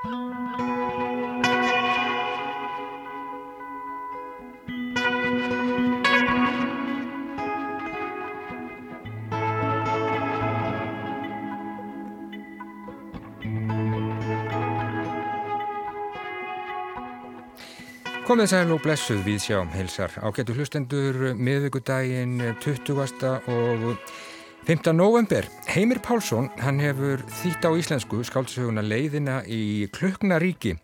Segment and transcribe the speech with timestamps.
[0.00, 0.14] Komið
[18.48, 22.96] sæl og blessuð við sjá heilsar ágættu hlustendur miðvíkudaginn 20.
[23.52, 23.84] og
[24.66, 24.92] 5.
[24.92, 25.44] november.
[25.66, 30.74] Heimir Pálsson, hann hefur þýtt á íslensku skáldsöguna leiðina í Kluknaríki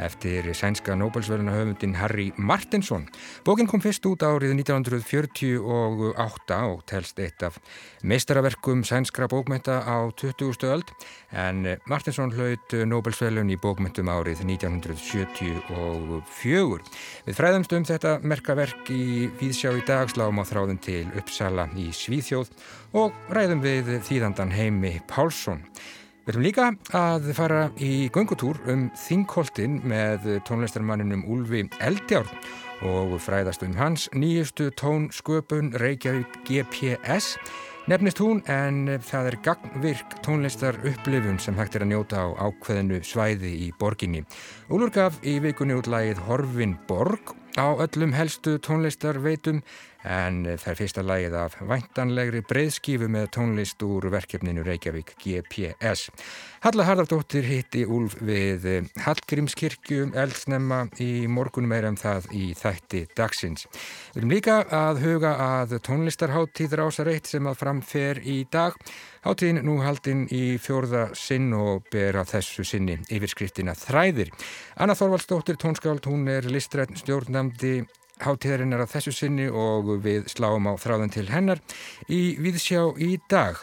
[0.00, 3.06] eftir sænska Nobelsvöluna höfundin Harry Martinsson.
[3.44, 7.58] Bókin kom fyrst út árið 1948 og telst eitt af
[8.02, 10.64] meistaraverkum sænskra bókmynda á 20.
[10.72, 10.84] öld
[11.32, 16.80] en Martinsson hlaut Nobelsvölun í bókmyndum árið 1974.
[17.26, 21.92] Við fræðumst um þetta merkaverk í Víðsjá í dag sláum á þráðum til Uppsala í
[21.94, 22.48] Svíþjóð
[22.96, 25.62] og ræðum við þýðandan Heimi Pálsson.
[26.20, 32.28] Við erum líka að fara í göngutúr um Þingholtin með tónlistarmanninum Úlfi Eldjárn
[32.84, 37.38] og fræðast um hans nýjustu tónsköpun Reykjavík GPS.
[37.88, 43.00] Nefnist hún en það er gagnvirk tónlistar upplifun sem hægt er að njóta á ákveðinu
[43.00, 44.20] svæði í borginni.
[44.68, 49.64] Úlur gaf í vikunni útlægið Horfin Borg á öllum helstu tónlistarveitum
[50.04, 56.08] en það er fyrsta lægið af væntanlegri breyðskífu með tónlist úr verkefninu Reykjavík GPS.
[56.64, 58.66] Halla Harðardóttir hitti Úlf við
[59.04, 63.66] Hallgrímskirkju eldsnemma í morgunum er um það í þætti dagsins.
[64.14, 68.76] Við erum líka að huga að tónlistarháttíður ásar eitt sem að framfer í dag.
[69.20, 74.32] Háttíðin nú haldinn í fjórða sinn og ber að þessu sinni yfirskriftina Þræðir.
[74.80, 77.82] Anna Þorvaldsdóttir tónskáld, hún er listrætt stjórnamdi
[78.20, 81.62] Háttíðarinn er að þessu sinni og við sláum á þráðan til hennar
[82.08, 83.60] í Víðsjá í dag.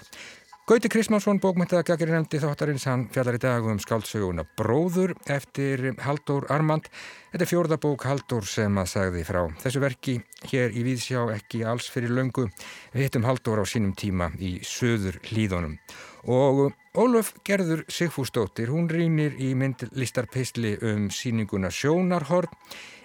[0.68, 6.44] Gauti Kristmánsson, bókmyndaða gagirinn nefndi þáttarins, hann fjallar í dag um skáldsöguna Bróður eftir Haldur
[6.52, 6.90] Armand.
[7.32, 10.18] Þetta er fjórða bók Haldur sem að sagði frá þessu verki
[10.52, 12.50] hér í Víðsjá ekki alls fyrir löngu.
[12.92, 15.80] Við hittum Haldur á sínum tíma í söður hlýðunum.
[16.28, 22.52] Og Ólaf Gerður Sigfúsdóttir, hún rínir í myndlistarpistli um síninguna Sjónarhorn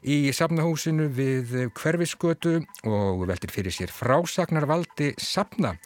[0.03, 2.59] í safnahúsinu við hverfiskötu
[2.89, 5.77] og veldir fyrir sér frásagnarvaldi safna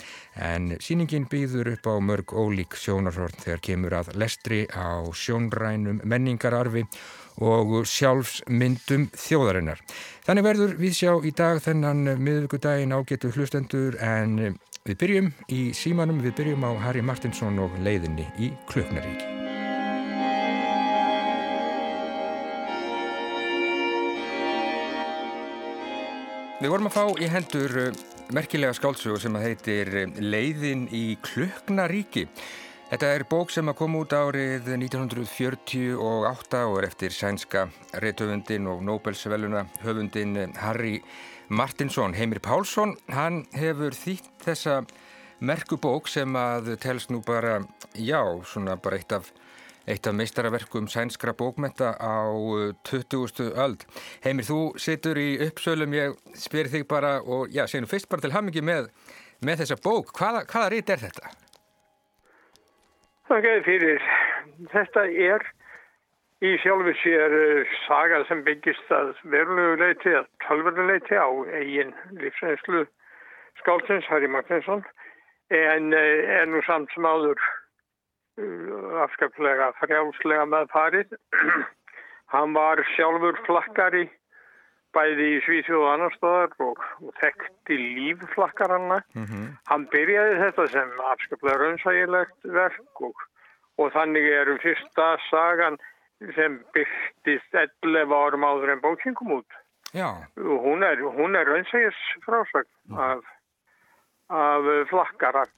[0.40, 6.86] en síningin býður upp á mörg ólík sjónarhorn þegar kemur að lestri á sjónrænum menningararfi
[7.36, 9.82] og sjálfsmyndum þjóðarinnar.
[10.24, 14.56] Þannig verður við sjá í dag þennan miðugudaginn ágetu hlustendur en
[14.86, 19.35] við byrjum í símanum, við byrjum á Harry Martinsson og leiðinni í Klöknaríki.
[26.56, 27.96] Við vorum að fá í hendur eh,
[28.32, 32.22] merkilega skáldsögur sem heitir eh, Leiðin í Klöknaríki.
[32.88, 37.66] Þetta er bók sem að koma út árið 1948 og er eftir sænska
[38.00, 41.02] reytöfundin og Nobelsveluna höfundin eh, Harry
[41.52, 42.16] Martinsson.
[42.16, 44.78] Heimir Pálsson, hann hefur þýtt þessa
[45.44, 47.58] merkubók sem að telst nú bara,
[47.92, 49.28] já, svona bara eitt af
[49.86, 52.26] eitt af meistaraverkum sænskra bókmenta á
[52.84, 53.22] 20.
[53.40, 53.86] Uh, öld.
[54.24, 58.34] Heimir, þú situr í uppsölum, ég spyr þig bara og já, séum fyrst bara til
[58.34, 58.90] hamingi með,
[59.46, 60.10] með þessa bók.
[60.18, 61.30] Hvaða, hvaða rít er þetta?
[63.30, 64.10] Það getur fyrir.
[64.72, 65.46] Þetta er
[66.46, 71.28] í sjálfu sér uh, saga sem byggist að verulegu leiti, að tölverulegu leiti á
[71.60, 72.82] eigin lífsreynslu
[73.62, 74.82] skálsins, Harry Martinsson,
[75.54, 77.38] en uh, er nú samt sem áður
[79.06, 81.16] afskaplega frjálslega með farið.
[82.34, 84.08] Hann var sjálfur flakkari
[84.96, 89.00] bæði í Svíþjóð og annar stöðar og, og þekkti lífflakkaranna.
[89.16, 89.46] Mm -hmm.
[89.70, 93.26] Hann byrjaði þetta sem afskaplega raunsægilegt verk og,
[93.78, 95.78] og þannig eru fyrsta sagan
[96.34, 99.60] sem byrktist 11 árum áður en bókinn kom út.
[99.92, 100.08] Já.
[100.36, 101.00] Hún er,
[101.40, 102.98] er raunsægis frásagn mm.
[102.98, 103.20] af,
[104.28, 105.48] af flakkarar.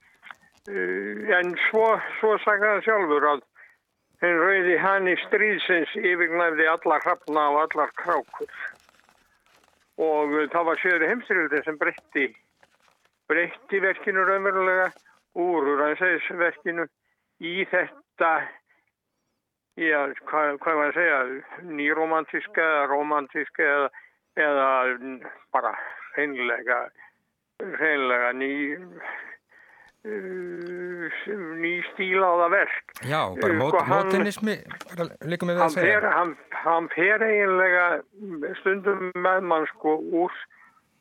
[0.68, 3.44] Eh, en svo, svo sagði hann sjálfur að
[4.20, 8.50] henn rauði hann í stríðsins yfirgnæfði allar hrafna og allar krákur.
[9.97, 12.26] Og eh, það var sjöður heimstyrjöldin sem breytti
[13.28, 14.91] breytti verkinu raunverulega
[15.41, 16.84] úr rannsæðisverkinu
[17.44, 18.32] í þetta
[19.78, 21.18] já, hvað, hvað að segja
[21.80, 23.91] nýromantíska eða romantíska eða,
[24.44, 24.68] eða
[25.54, 25.72] bara
[26.16, 26.82] hreinlega
[27.78, 28.53] hreinlega ný
[30.06, 31.10] Uh,
[31.59, 32.92] ný stílaða verk.
[33.03, 34.54] Já, bara uh, mót, sko, mótinismi
[35.27, 35.97] líka með það að segja.
[35.98, 37.86] fer, hann, hann fer eiginlega
[38.60, 40.36] stundum með mann sko úr,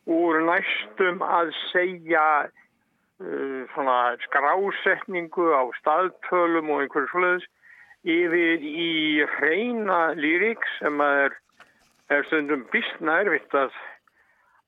[0.09, 7.47] úr næstum að segja uh, svona skrásetningu á staðtölum og einhverju sluðis
[8.07, 11.37] yfir í hreina lírik sem er,
[12.09, 13.77] er stundum bísna erfitt að,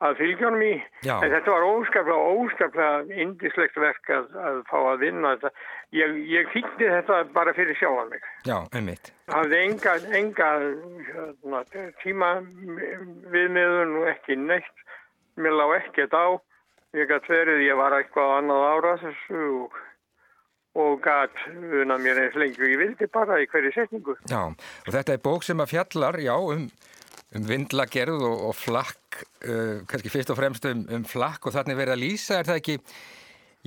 [0.06, 0.74] að fylgjónum í.
[1.04, 1.16] Já.
[1.20, 5.52] En þetta var óskaplega, óskaplega indislegt verk að, að fá að vinna þetta.
[5.98, 8.30] Ég, ég fýtti þetta bara fyrir sjáan mig.
[8.48, 9.12] Já, einmitt.
[9.34, 10.52] Hafði enga, enga
[11.10, 11.64] hérna,
[12.04, 12.32] tíma
[13.34, 14.86] viðmiðun og ekki neitt.
[15.40, 16.28] Mér lág ekkert á.
[16.98, 19.76] Ég gæti verið, ég var eitthvað annað ára þessu og,
[20.80, 21.52] og gæti
[21.84, 24.16] unna mér eins lengi og ég vildi bara í hverju setningu.
[24.32, 26.66] Já, og þetta er bók sem að fjallar, já, um,
[27.38, 31.78] um vindlagerð og, og flakk, uh, kannski fyrst og fremst um, um flakk og þannig
[31.80, 32.78] verið að lýsa, er það ekki,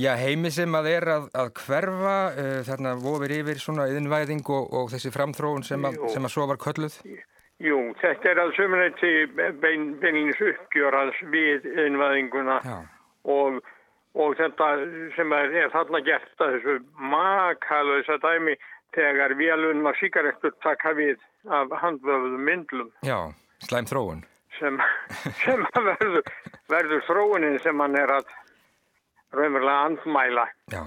[0.02, 4.72] já, heimi sem að er að, að hverfa, uh, þarna vofir yfir svona yðinvæðing og,
[4.80, 6.98] og þessi framþróun sem að, sem að svo var kölluð?
[7.62, 9.12] Jú, þetta er að sömuleyti
[9.62, 12.78] bein, beinlins uppgjör hans við innvæðinguna Já,
[13.30, 13.60] og,
[14.18, 14.70] og þetta
[15.16, 16.78] sem er, er þarna gert að þessu
[17.12, 18.56] makalösa dæmi
[18.96, 22.90] þegar vélunna síkaretur taka við af handvöfuðum myndlum.
[23.06, 23.30] Já,
[23.68, 24.24] slæm þróun.
[24.58, 24.80] sem,
[25.42, 26.26] sem verður,
[26.70, 28.28] verður þróunin sem hann er að
[29.32, 30.44] raunverulega andmæla.
[30.70, 30.82] Já,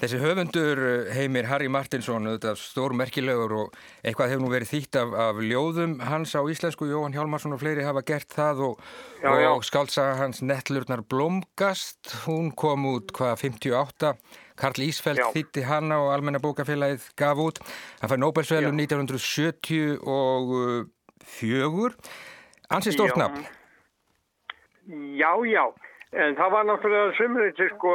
[0.00, 4.98] þessi höfundur uh, heimir Harry Martinsson, þetta stór merkilegur og eitthvað hefur nú verið þýtt
[5.02, 8.82] af, af ljóðum hans á íslensku, Jóhann Hjálmarsson og fleiri hafa gert það og,
[9.20, 9.50] Já, já.
[9.52, 14.14] og skáltsaga hans Nettlurnar Blomgast, hún kom út hvað 58,
[14.58, 17.60] Karl Ísfeld þýtti hana og Almenna bókafélagið gaf út,
[18.00, 20.86] hann fær Nobelsvelum 1974, ansið
[22.94, 23.22] stórt Já.
[23.24, 23.46] nafn.
[25.18, 25.64] Já, já,
[26.16, 27.92] en það var náttúrulega sömurinn sko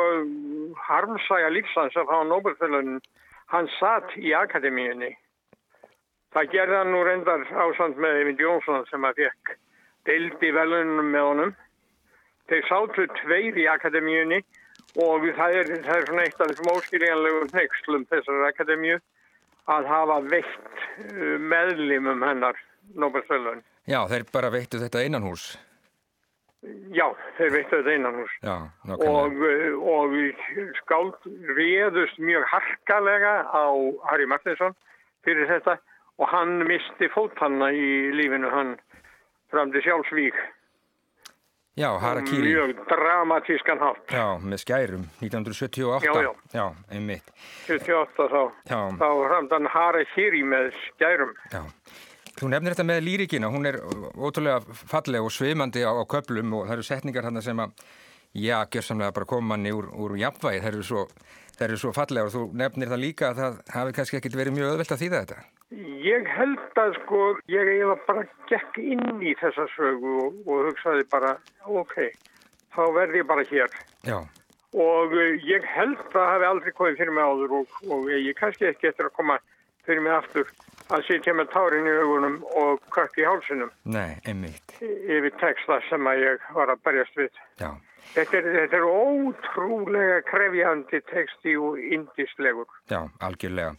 [0.86, 3.02] harmsaga lífsans að fá Nobelfjölunin,
[3.50, 5.10] hann satt í akademíunni.
[6.34, 9.56] Það gerði hann nú reyndar ásand með Eyvind Jónsson sem að fekk
[10.10, 11.56] deildi velunum með honum.
[12.50, 14.42] Þeir sátu tveir í akademíunni
[15.02, 19.00] og það er, það er svona eitt af þessum óskiljanlegum nexlum þessar akademíu
[19.74, 22.60] að hafa veitt uh, meðlimum hennar
[22.96, 23.64] Nobelfjölun.
[23.88, 25.58] Já, þeir bara veittu þetta innan hús.
[26.96, 28.36] Já, þeir veittu þetta innan hús.
[28.44, 28.56] Já,
[28.88, 29.12] nákvæmlega.
[29.12, 30.14] og, uh, og
[30.80, 31.18] skáld
[31.58, 33.66] réðust mjög harkalega á
[34.12, 34.76] Harry Martinsson
[35.26, 35.78] fyrir þetta
[36.22, 38.76] og hann misti fótanna í lífinu hann
[39.52, 40.38] fram til sjálfsvík
[41.76, 42.54] Já, Harakiri.
[42.54, 46.06] mjög dramatískan hátt Já, með skærum, 1978.
[46.06, 46.34] Já, já.
[46.54, 47.32] Já, einmitt.
[47.66, 48.82] 78 þá, Já.
[49.02, 51.64] þá framd hann Harakiri með skærum Já.
[52.34, 53.78] Þú nefnir þetta með lírikina, hún er
[54.18, 57.74] ótrúlega falleg og svimandi á, á köplum og það eru setningar hann sem að,
[58.34, 61.04] já, gjörsamlega bara koma manni úr, úr jafnvægi, það eru svo,
[61.84, 64.96] svo fallega og þú nefnir það líka að það hafi kannski ekkit verið mjög öðvelt
[64.96, 65.42] að þýða þetta.
[66.04, 71.06] Ég held að sko, ég eiginlega bara gekk inn í þessa sögu og, og hugsaði
[71.14, 71.36] bara,
[71.70, 72.00] ok,
[72.74, 73.78] þá verði ég bara hér.
[74.10, 74.18] Já,
[74.74, 78.38] Og uh, ég held að það hafi aldrei komið fyrir mig áður og, og ég
[78.40, 79.36] kannski ekki eftir að koma
[79.86, 80.50] fyrir mig aftur
[80.92, 84.76] að sitja með tárin í augunum og kvart í hálsunum nei, einmitt.
[84.82, 87.42] yfir texta sem að ég var að berjast við.
[87.62, 87.72] Já,
[88.14, 92.68] Þetta er, þetta er ótrúlega krefjandi texti og indislegur.
[92.92, 93.72] já, algjörlega.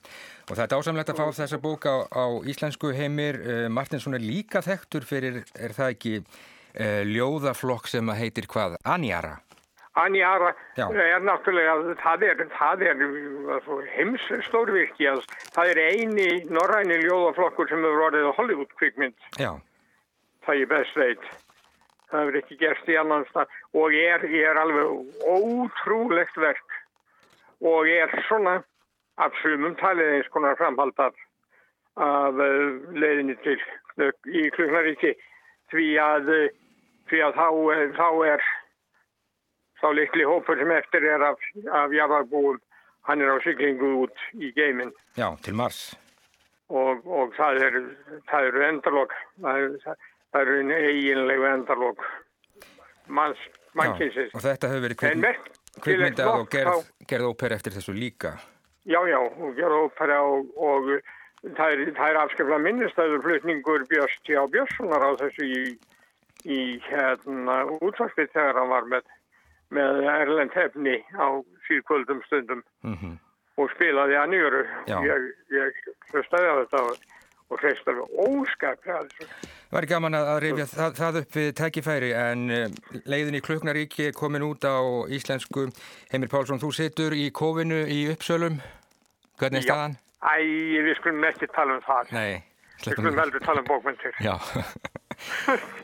[0.48, 3.38] Og það er dásamlegt að fá þessa bók á, á íslensku heimir.
[3.44, 8.78] Uh, Martinsson er líka þekktur fyrir, er það ekki, uh, ljóðaflokk sem að heitir hvað?
[8.84, 9.36] Anjara.
[9.94, 10.88] Anjara Já.
[10.90, 13.02] er náttúrulega, það er, það er
[13.94, 15.22] heims stórvirki að
[15.54, 19.52] það er eini norræni ljóðaflokkur sem hefur orðið á Hollywood kvikmynd, Já,
[20.46, 21.28] það ég best veit.
[22.10, 23.54] Það hefur ekki gerst í annan stað.
[23.74, 26.74] Og er, er alveg ótrúlegt verk.
[27.64, 28.58] Og er svona
[29.22, 31.14] af sumum talið eins konar framhald af,
[31.96, 32.66] eh,
[32.98, 33.58] leiðinni til
[33.94, 35.14] Knök- í Kluknaríki
[35.70, 36.48] því að, eh,
[37.10, 38.42] því að þá, eh, þá er
[39.80, 42.60] þá litli hópur sem eftir er af, af jarðarbúum,
[43.08, 45.94] hann er á siglingu út í geiminn já, til Mars.
[46.68, 47.82] og, og það eru
[48.30, 49.12] það eru endalok
[49.42, 49.58] það
[50.40, 52.06] eru, einu eiginlegu endalok
[53.06, 53.40] manns,
[53.76, 55.50] mannkynsins Já, og þetta hefur verið en kvikmynd,
[55.84, 58.36] kvikmyndað og gerð, gerð óper eftir þessu líka.
[58.84, 60.88] já, já, og gera ópera og, og
[61.58, 64.32] það er, er afskaplega minnistæður flutningur Björns T.
[64.36, 65.64] á Björnssonar á þessu í,
[66.48, 69.12] í hérna útvarpið þegar hann var með,
[69.74, 71.28] með Erlend hefni á
[71.68, 73.18] síðkvöldum stundum Mm
[73.60, 74.62] og spilaði að nýjöru.
[74.90, 74.96] Já.
[75.06, 77.02] Ég, ég hlustaði á þetta og,
[77.90, 79.02] alveg óskaplega.
[79.14, 82.64] Það var gaman að, rifja það, það upp við tækifæri en uh,
[83.10, 84.78] leiðin í Kluknaríki er komin út á
[85.14, 85.68] íslensku.
[86.12, 88.58] Heimir Pálsson, þú situr í kófinu í Uppsölum.
[89.38, 89.96] Hvernig er staðan?
[90.24, 90.34] Æ,
[90.86, 92.12] við skulum ekki tala um það.
[92.16, 92.42] Nei,
[92.80, 93.22] við skulum við.
[93.22, 94.18] heldur tala um bókmyndir.
[94.24, 94.34] Já,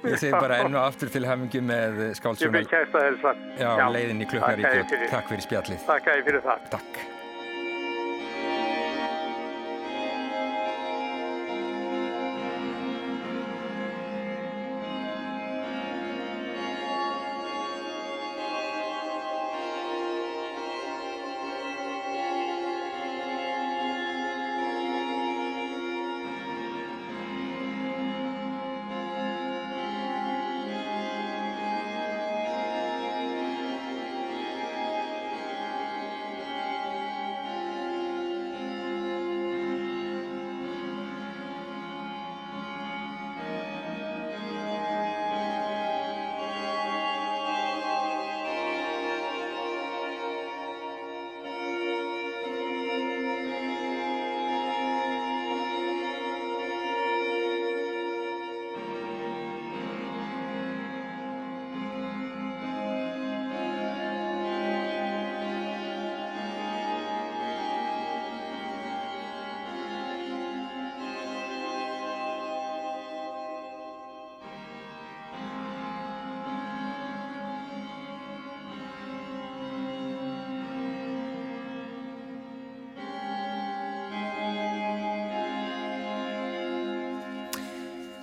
[0.04, 2.52] ég segi bara enn og aftur til hamingi með Ég skálsuna.
[2.58, 3.46] vil kæsta þess að.
[3.60, 4.28] Já, leiðin í.
[4.30, 5.08] Þakka þér fyrir.
[5.14, 5.86] Takk fyrir spjallið.
[5.86, 6.68] Takk að ég fyrir það.
[6.76, 7.00] Takk.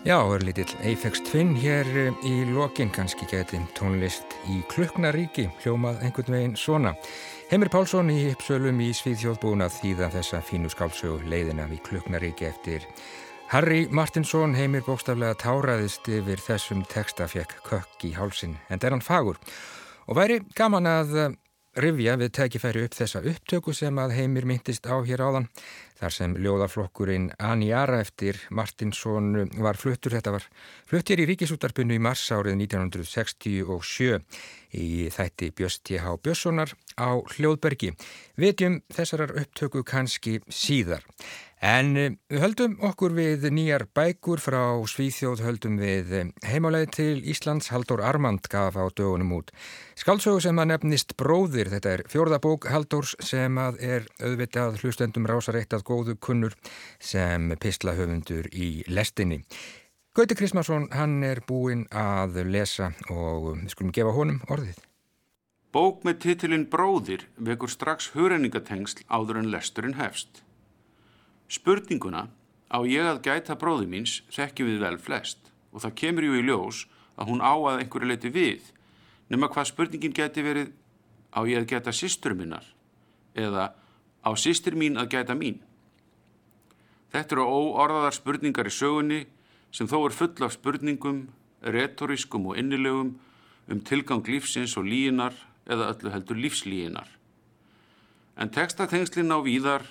[0.08, 5.98] Já, er lítill Eifex Twin hér eh, í lokin, kannski geti tónlist í Kluknaríki, hljómað
[6.08, 6.94] einhvern veginn svona.
[7.50, 12.88] Heimir Pálsson í Uppsölum í að þýða þessa fínu skálsögu leiðina í Kluknaríki eftir
[13.52, 14.56] Harry Martinsson.
[14.56, 19.42] Heimir bókstaflega táraðist yfir þessum texta fekk kökk í hálsin, en það er hann fagur.
[20.08, 21.36] Og væri gaman að eh,
[21.84, 25.52] rivja við tekifæri upp þessa upptöku sem að Heimir myndist á hér áðan
[25.98, 30.14] þar sem ljóðaflokkurinn Anjara eftir Martinsson var fluttur.
[30.18, 30.46] Þetta var
[30.90, 34.22] fluttir í ríkisútarpunnu í mars árið 1967
[34.78, 36.18] í þætti Björst T.H.
[36.22, 37.94] Björnssonar á Hljóðbergi.
[38.38, 41.06] Vitjum þessarar upptöku kannski síðar.
[41.58, 47.16] En eh, við höldum okkur við nýjar bækur frá Svíþjóð, höldum við eh, heimáleið til
[47.26, 49.50] Íslands, Haldur Armand gaf á dögunum út.
[49.98, 55.74] Skaldsögu sem að nefnist Bróðir, þetta er fjórðabók Haldurs sem að er auðvitað hlustendum rásareitt
[55.74, 56.54] að góðu kunnur
[57.02, 59.42] sem pislahöfundur í lestinni.
[60.14, 64.78] Gauti Krismarsson, hann er búinn að lesa og við skulum gefa honum orðið.
[65.74, 70.46] Bók með titilinn Bróðir vekur strax hurenningatengsl áður en lesturinn hefst.
[71.48, 72.28] Spurninguna
[72.68, 76.46] á ég að gæta bróði míns þekkjum við vel flest og það kemur ju í
[76.48, 76.86] ljós
[77.16, 78.72] að hún á að einhverju leiti við
[79.32, 80.74] nema hvað spurningin geti verið
[81.32, 82.66] á ég að gæta sýstur minnar
[83.38, 83.72] eða
[84.24, 85.62] á sýstur mín að gæta mín.
[87.14, 89.22] Þetta eru óorðaðar spurningar í sögunni
[89.72, 91.28] sem þó er full af spurningum,
[91.64, 93.16] retorískum og innilegum
[93.68, 95.36] um tilgang lífsins og líinar
[95.68, 97.08] eða öllu heldur lífslíinar.
[98.38, 99.88] En textatengslinn á víðar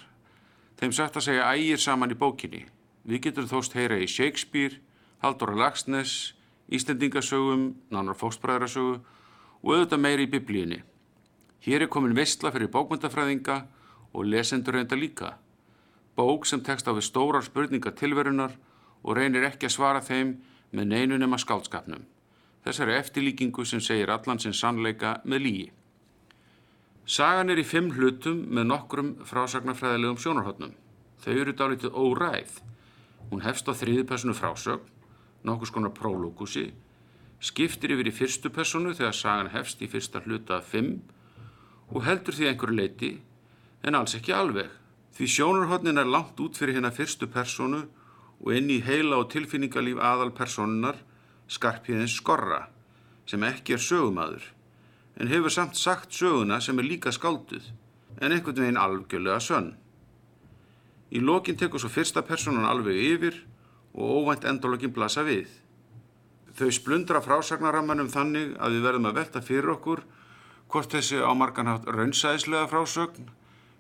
[0.81, 2.65] þeim sagt að segja ægir saman í bókinni.
[3.07, 4.81] Við getum þóst heyra í Shakespeare,
[5.23, 6.35] Halldóra Lagsnes,
[6.69, 8.99] Íslendingasögum, Nánar Fóksbræðrasögu
[9.63, 10.83] og auðvitað meiri í biblíunni.
[11.67, 13.61] Hér er komin vestla fyrir bókmyndafræðinga
[14.13, 15.37] og lesendur reynda líka.
[16.17, 18.57] Bók sem tekst á við stórar spurningar tilverunar
[19.03, 20.37] og reynir ekki að svara þeim
[20.73, 22.05] með neinu nema skálskapnum.
[22.67, 25.67] Þessari eftirlíkingu sem segir allansins sannleika með lígi.
[27.07, 30.73] Sagan er í fimm hlutum með nokkrum frásagnarfræðilegum sjónarhóttnum.
[31.23, 32.57] Þau eru dálítið óræð.
[33.31, 34.89] Hún hefst á þriði personu frásögn,
[35.47, 36.73] nokkus konar prólókusi,
[37.39, 40.97] skiptir yfir í fyrstu personu þegar sagan hefst í fyrsta hluta af fimm
[41.95, 43.13] og heldur því einhverju leiti,
[43.87, 44.67] en alls ekki alveg.
[45.15, 47.85] Því sjónarhóttnin er langt út fyrir hérna fyrstu personu
[48.43, 50.99] og inn í heila og tilfinningalíf aðal personunar
[51.47, 52.65] skarpiðins skorra,
[53.31, 54.56] sem ekki er sögumadur
[55.17, 57.71] en hefur samt sagt söguna sem er líka skálduð
[58.21, 59.75] en einhvern veginn algjörlega sönn.
[61.13, 63.39] Í lokin tekur svo fyrsta personan alveg yfir
[63.95, 65.49] og óvænt endurlokkin blasa við.
[66.57, 70.03] Þau splundra frásagnarammanum þannig að við verðum að velta fyrir okkur
[70.73, 73.31] hvort þessi ámarkanhátt raunsæðislega frásögn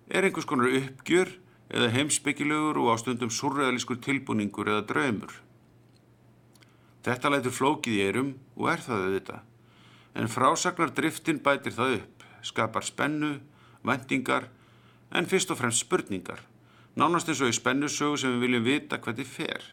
[0.08, 1.32] er einhvers konar uppgjör
[1.72, 5.32] eða heimsbyggilegur og á stundum surrealískur tilbúningur eða draumur.
[7.06, 9.44] Þetta lætur flókið í erum og er það auðvitað
[10.16, 13.36] en frásagnardriftin bætir það upp, skapar spennu,
[13.84, 14.48] vendingar,
[15.12, 16.40] en fyrst og fremst spurningar,
[16.96, 19.72] nánast eins og í spennusögu sem við viljum vita hvernig fer.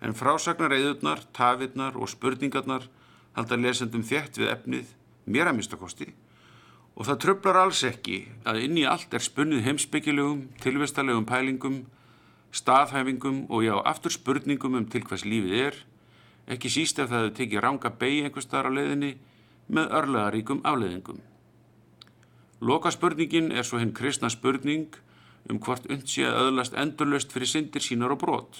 [0.00, 2.88] En frásagnareiðurnar, tafirnar og spurningarnar
[3.36, 4.94] halda lesendum þétt við efnið,
[5.28, 6.08] mér að mistakosti,
[6.96, 11.82] og það tröflar alls ekki að inn í allt er spunnið heimsbyggilegum, tilvistalegum pælingum,
[12.56, 15.80] staðhæfingum og já, aftur spurningum um til hvers lífið er,
[16.48, 19.16] ekki síst ef það hefur tekið ranga beig einhver starf á leiðinni
[19.68, 21.20] með örlegaríkum afleðingum.
[22.60, 24.94] Loka spurningin er svo hinn kristna spurning
[25.50, 28.56] um hvort und sé að öðlast endurlöst fyrir syndir sínar og brot.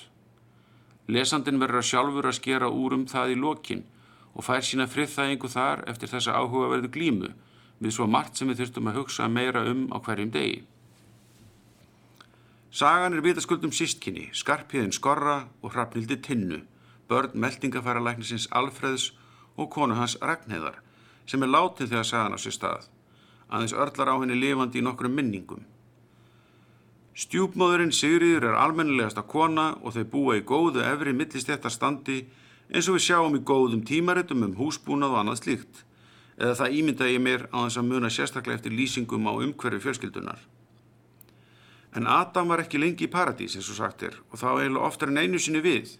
[1.09, 3.85] Lesandin verður að sjálfur að skera úr um það í lokin
[4.35, 7.33] og fær sína friðþægingu þar eftir þessa áhugaverðu glímu
[7.81, 10.65] við svo margt sem við þurftum að hugsa meira um á hverjum degi.
[12.77, 16.59] Sagan er vitaskuldum sístkinni, skarpiðin skorra og hrafnildi tinnu,
[17.09, 19.15] börn meldingafæra læknisins Alfreðs
[19.57, 20.83] og konu hans Ragnheðar
[21.27, 22.87] sem er látið þegar sagan á sér stað,
[23.51, 25.65] aðeins örlar á henni lifandi í nokkrum minningum.
[27.17, 32.19] Stjúpmóðurinn Sigriður er almennilegasta kona og þau búa í góðu efri millistéttarstandi
[32.69, 35.81] eins og við sjáum í góðum tímaritum um húsbúnað og annað slíkt,
[36.37, 40.43] eða það ímynda ég mér á þess að muna sérstaklega eftir lýsingum á umhverfi fjölskyldunar.
[41.97, 45.09] En Adam var ekki lengi í paradís eins og sagt er og þá eiginlega oftar
[45.09, 45.95] en einu sinni við.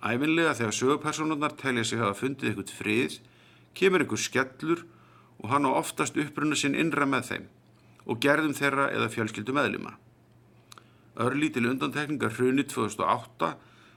[0.00, 3.18] Æfinlega þegar sögupersonarnar telja sig hafa fundið eitthvað frið
[3.76, 4.82] kemur einhver skellur
[5.42, 7.46] og hann á oftast upprunna sinn innra með þeim
[8.06, 9.96] og gerðum þeirra eða fjölskyldum eðluma.
[11.16, 13.54] Örlítil undantekningar hrunni 2008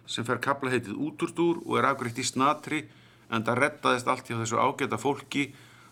[0.09, 2.83] sem fer kapla heitið útúrtúr og er afgriðt í snatri
[3.29, 5.49] en það rettaðist allt hjá þessu ágæta fólki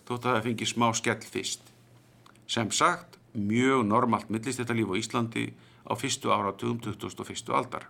[0.08, 1.72] þótt að það fengi smá skell fyrst.
[2.48, 5.46] Sem sagt, mjög normalt millist þetta líf á Íslandi
[5.86, 7.52] á fyrstu áratugum 2001.
[7.54, 7.88] aldar.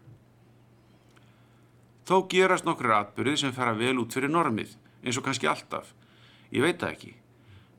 [2.07, 4.73] Þó gerast nokkur atbyrðið sem fara vel út fyrir normið,
[5.03, 5.93] eins og kannski alltaf.
[6.51, 7.13] Ég veit það ekki.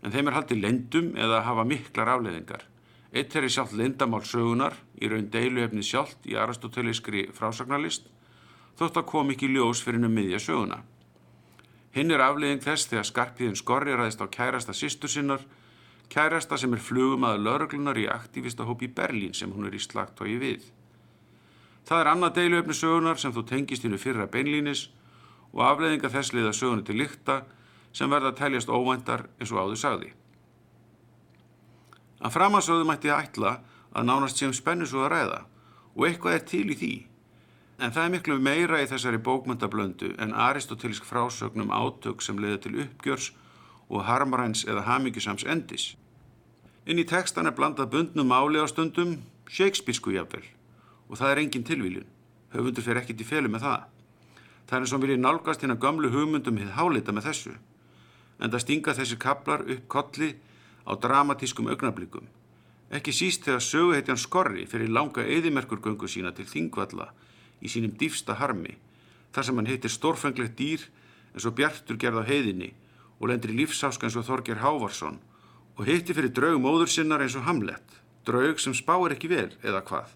[0.05, 2.67] En þeim er haldið lendum eða hafa miklar afleðingar.
[3.13, 8.11] Eitt er í sjálf lendamál sögunar, í raun deiluefnið sjálft í aristotelískri frásagnarlist,
[8.79, 10.83] þótt að kom ekki ljós fyrir um miðja söguna.
[11.97, 15.41] Hinn er afleðing þess þegar skarpiðin skorri ræðist á kærasta sýstur sinnar,
[16.13, 20.37] kærasta sem er flugum að lauruglunar í aktivistahóp í Berlín sem hún er í slagtói
[20.37, 20.69] við.
[21.89, 24.91] Það er annað deiluefni sögunar sem þú tengist innu fyrra beinlínis
[25.55, 27.43] og afleðinga þess liða söguna til lykta
[27.93, 30.11] sem verða að teljast óvæntar eins og áður sagði.
[32.19, 33.59] Að framansögðu mætti ætla
[33.95, 35.41] að nánast sem spennu að ræða
[35.95, 36.95] og eitthvað er til í því.
[37.79, 42.81] En það er miklu meira í þessari bókmyndablöndu en aristotelísk frásögnum átök sem leiða til
[42.83, 43.31] uppgjörs
[43.89, 45.95] og harmaræns eða hamingisams endis.
[46.87, 50.45] Inn í tekstan er blandað bundnum máli á stundum, Shakespearesku jafnvel,
[51.09, 52.11] og það er engin tilvílun.
[52.53, 53.87] Höfundur fer ekkit í felu með það.
[54.69, 57.55] Það er eins og viljið nálgast hérna gamlu hugmyndum hið hálita með þessu.
[58.39, 60.35] En það stinga þessi kaplar upp kolli
[60.85, 62.27] á dramatískum augnablikum.
[62.93, 67.11] Ekki síst þegar söguhetjan skorri fyrir langa eðimerkurgöngu sína til þingvalla
[67.61, 68.77] í sínum dýfsta harmi,
[69.33, 70.85] þar sem hann heitir stórfenglegt dýr
[71.35, 72.71] eins og bjartur gerð á heiðinni
[73.19, 75.19] og lendir í lífsáska eins og Þorger Hávarsson
[75.77, 77.85] og heitir fyrir draug móður sinnar eins og Hamlet,
[78.25, 80.15] draug sem spáir ekki vel eða hvað.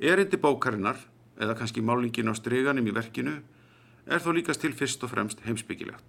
[0.00, 1.00] Erindi bókarinnar,
[1.40, 3.38] eða kannski málingin á streganum í verkinu,
[4.06, 6.04] er þó líkast til fyrst og fremst heimsbyggilegt.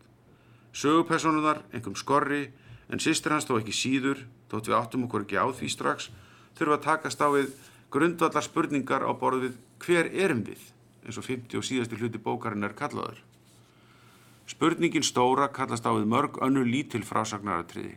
[0.75, 2.43] Sögupersonuðar, einhverjum skorri,
[2.91, 6.09] en sýstir hans þó ekki síður, þótt við áttum okkur ekki á því strax,
[6.59, 7.51] þurfa að takast á við
[7.91, 10.61] grundvallar spurningar á borðið hver erum við,
[11.05, 13.19] eins og 50 og síðasti hluti bókarinn er kallaður.
[14.51, 17.95] Spurningin stóra kallast á við mörg önnu lítil frásagnaratriði.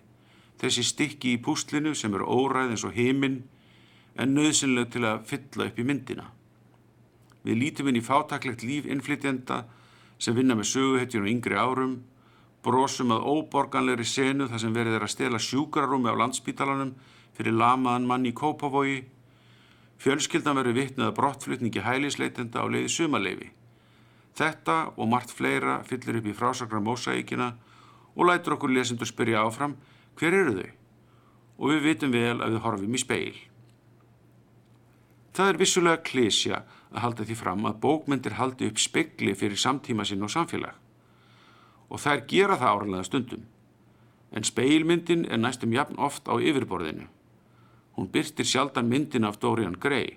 [0.61, 3.42] Þessi stikki í pústlinu sem er óræð eins og heiminn
[4.14, 6.29] en nöðsynleg til að fylla upp í myndina.
[7.44, 9.64] Við lítum inn í fátaklegt líf innflytjenda
[10.18, 11.96] sem vinna með söguhetjun og yngri árum
[12.64, 16.94] brosum að óborganlegri senu þar sem verið er að stela sjúkrarúmi á landspítalanum
[17.37, 19.02] fyrir lamaðan mann í Kópavogi.
[20.00, 23.50] Fjölskyldan verið vittnið að brottflutningi hælisleitenda á leiði sumaleifi.
[24.35, 27.52] Þetta og margt fleira fyllir upp í frásakra mósaíkina
[28.14, 29.76] og lætur okkur lesendur spyrja áfram
[30.18, 30.70] hver eru þau?
[31.61, 33.37] Og við vitum vel að við horfum í speil.
[35.35, 36.62] Það er vissulega klísja
[36.94, 40.81] að halda því fram að bókmyndir haldi upp spekli fyrir samtíma sinn og samfélag
[41.94, 43.42] og þær gera það áralega stundum.
[44.35, 47.07] En speilmyndin er næstum jafn oft á yfirborðinu.
[47.94, 50.16] Hún byrstir sjaldan myndin af Dorian Gray.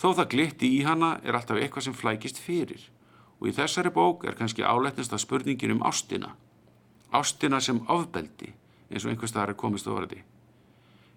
[0.00, 2.86] Þó það glitti í hana er alltaf eitthvað sem flækist fyrir
[3.40, 6.34] og í þessari bók er kannski áleitnast að spurningin um ástina.
[7.12, 8.52] Ástina sem ofbeldi,
[8.88, 10.22] eins og einhvers þar er komist ofraði.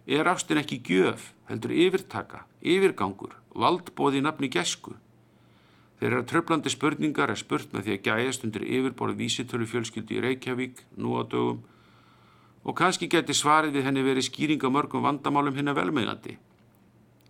[0.08, 4.98] Er ástin ekki gjöf, heldur yfirtaka, yfirgangur, valdbóði nafni gesku?
[6.02, 10.82] Þeirra tröflandi spurningar er spurt með því að gæjast undir yfirborð vísitölu fjölskyldi í Reykjavík
[11.00, 11.62] nú á dögum
[12.64, 16.36] og kannski geti svarið við henni verið skýringa mörgum vandamálum hennar velmeðandi.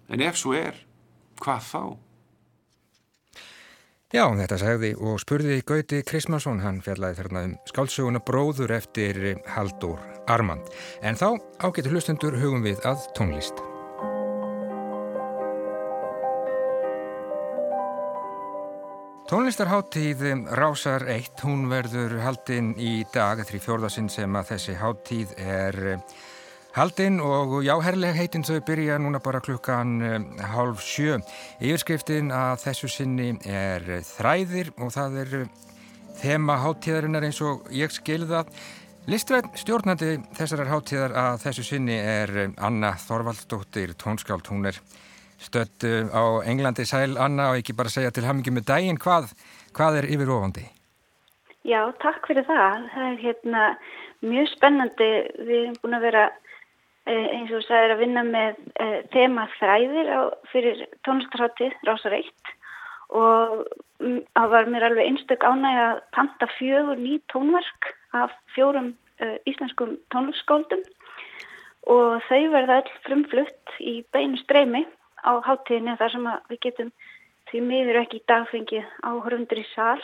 [0.10, 0.78] En ef svo er,
[1.42, 1.84] hvað þá?
[4.14, 9.18] Já, þetta segði og spurði Gauti Krismansson, hann fjallaði þarna um skálsuguna bróður eftir
[9.50, 10.68] Haldur Armand.
[11.02, 13.58] En þá ágetur hlustundur hugum við að tónlist.
[19.34, 20.22] Tónlistarháttíð
[20.62, 25.34] Rásar 1, hún verður haldinn í dag, þetta er í fjórðasinn sem að þessi háttíð
[25.42, 25.80] er
[26.74, 31.20] haldinn og já, herrlega heitinn þau byrja núna bara klukkan eh, hálf sjö.
[31.62, 35.52] Yfirskriftin að þessu sinni er þræðir og það er eh,
[36.22, 38.44] þema háttíðarinnar eins og ég skilða.
[39.10, 44.80] Listræn stjórnandi þessarar háttíðar að þessu sinni er Anna Þorvaldsdóttir tónskáld, hún er
[45.44, 45.84] stödd
[46.16, 49.34] á Englandi sæl Anna og ekki bara segja til hamingi með daginn hvað,
[49.76, 50.64] hvað er yfir ofandi?
[51.68, 52.88] Já, takk fyrir það.
[52.94, 53.68] Það er hérna
[54.24, 55.12] mjög spennandi.
[55.48, 56.43] Við erum búin að vera eh,
[57.10, 62.54] eins og það er að vinna með eh, þema þræðir á, fyrir tónlistarháttið Rásar 1
[63.14, 63.66] og
[64.00, 69.38] mm, það var mér alveg einstök ánæg að panta fjögur ný tónverk af fjórum uh,
[69.50, 70.84] íslenskum tónlistskáldum
[71.92, 74.86] og þau verða öll frumflutt í beinu streymi
[75.28, 76.94] á háttíðinu þar sem við getum
[77.52, 80.02] því miður ekki í dagfengið áhörundur í sál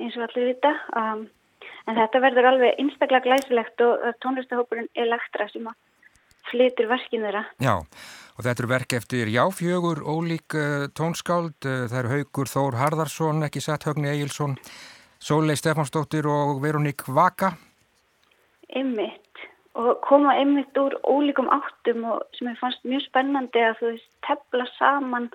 [0.00, 0.72] eins og allir vita.
[0.96, 1.26] Um,
[1.86, 5.78] en þetta verður alveg einstaklega glæsilegt og tónlistahópurinn Elektra sem að
[6.50, 7.44] flytur verkinn þeirra.
[7.62, 7.74] Já,
[8.36, 11.58] og þetta eru verk eftir jáfjögur ólík uh, tónskáld.
[11.64, 14.58] Uh, það eru Haugur Þór Harðarsson ekki satt Högni Egilson
[15.22, 17.52] Sólei Stefansdóttir og Veroník Vaka.
[18.74, 19.44] Ymmiðt
[19.78, 24.08] og koma einmitt úr ólíkum áttum og sem ég fannst mjög spennandi að þú veist
[24.26, 25.30] tefla saman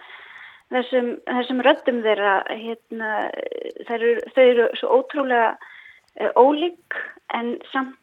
[0.76, 2.36] þessum, þessum röddum þeirra.
[2.52, 3.14] Hérna,
[3.96, 5.56] eru, þau eru svo ótrúlega
[6.36, 6.98] ólík
[7.34, 7.98] en samt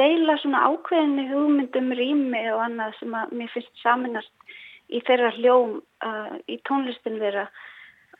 [0.00, 4.56] deila svona ákveðinni hugmyndum rými og annað sem að mér finnst saminast
[4.90, 7.46] í þeirra hljóm uh, í tónlistin þeirra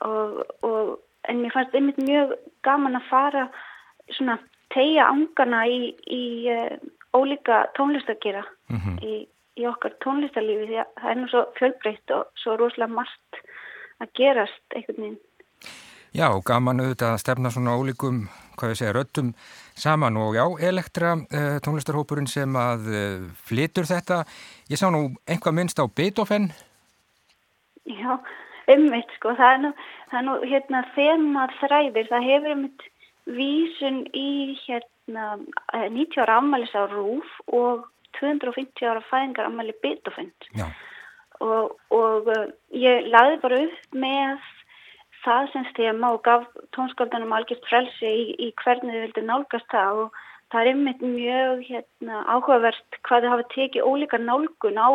[0.07, 0.92] og, og
[1.29, 3.44] en mér fannst einmitt mjög gaman að fara
[4.16, 4.38] svona
[4.75, 6.77] tegja angana í, í uh,
[7.16, 9.01] ólíka tónlistakera mm -hmm.
[9.03, 9.27] í,
[9.61, 13.42] í okkar tónlistarlífi því að það er nú svo fjölbreytt og svo rosalega margt
[14.01, 15.20] að gerast einhvern veginn.
[16.11, 18.25] Já, gaman auðvitað að stefna svona ólíkum,
[18.59, 19.29] hvað ég segja, röttum
[19.79, 24.25] saman og já, Elektra uh, tónlistarhópurinn sem að uh, flytur þetta.
[24.73, 26.51] Ég sá nú einhvað minnst á Beethoven.
[27.87, 28.18] Já,
[28.75, 29.73] ummitt sko, það er nú,
[30.11, 32.87] það er nú hérna þemað þræðir, það hefur ummitt
[33.31, 34.29] vísun í
[34.66, 35.33] hérna
[35.70, 37.87] 90 eh, ára afmælis á Rúf og
[38.18, 40.33] 250 ára fæðingar afmæli Beethoven
[41.40, 44.49] og, og uh, ég laði bara upp með
[45.25, 50.05] það sem þema og gaf tónsköldanum algjört frelsi í, í hvernig þið vildi nálgast það
[50.05, 54.91] og það er einmitt mjög hérna, áhugavert hvað þið hafa tekið ólíka nálgun á,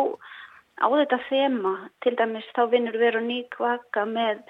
[0.82, 1.74] á þetta þema.
[2.04, 4.42] Til dæmis þá vinnur veru nýk vaka með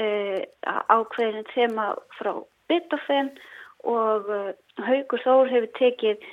[0.00, 0.40] uh,
[0.88, 2.32] ákveðin þema frá
[2.70, 3.34] Beethoven
[3.86, 4.50] og uh,
[4.86, 6.26] Haugur Þór hefur tekið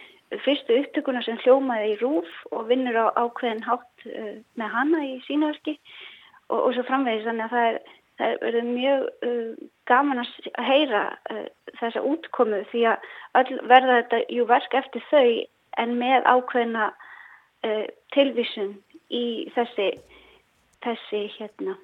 [0.43, 5.17] fyrstu upptökuna sem hljómaði í rúf og vinnur á ákveðin hátt uh, með hana í
[5.27, 5.75] sínaverki
[6.47, 7.27] og, og svo framvegis.
[7.27, 7.99] Þannig að það er,
[8.41, 10.33] það er mjög uh, gaman að
[10.67, 11.45] heyra uh,
[11.79, 13.07] þessa útkomu því að
[13.69, 15.27] verða þetta jú verk eftir þau
[15.83, 18.75] en með ákveðina uh, tilvísun
[19.13, 19.89] í þessi,
[20.85, 21.77] þessi hérna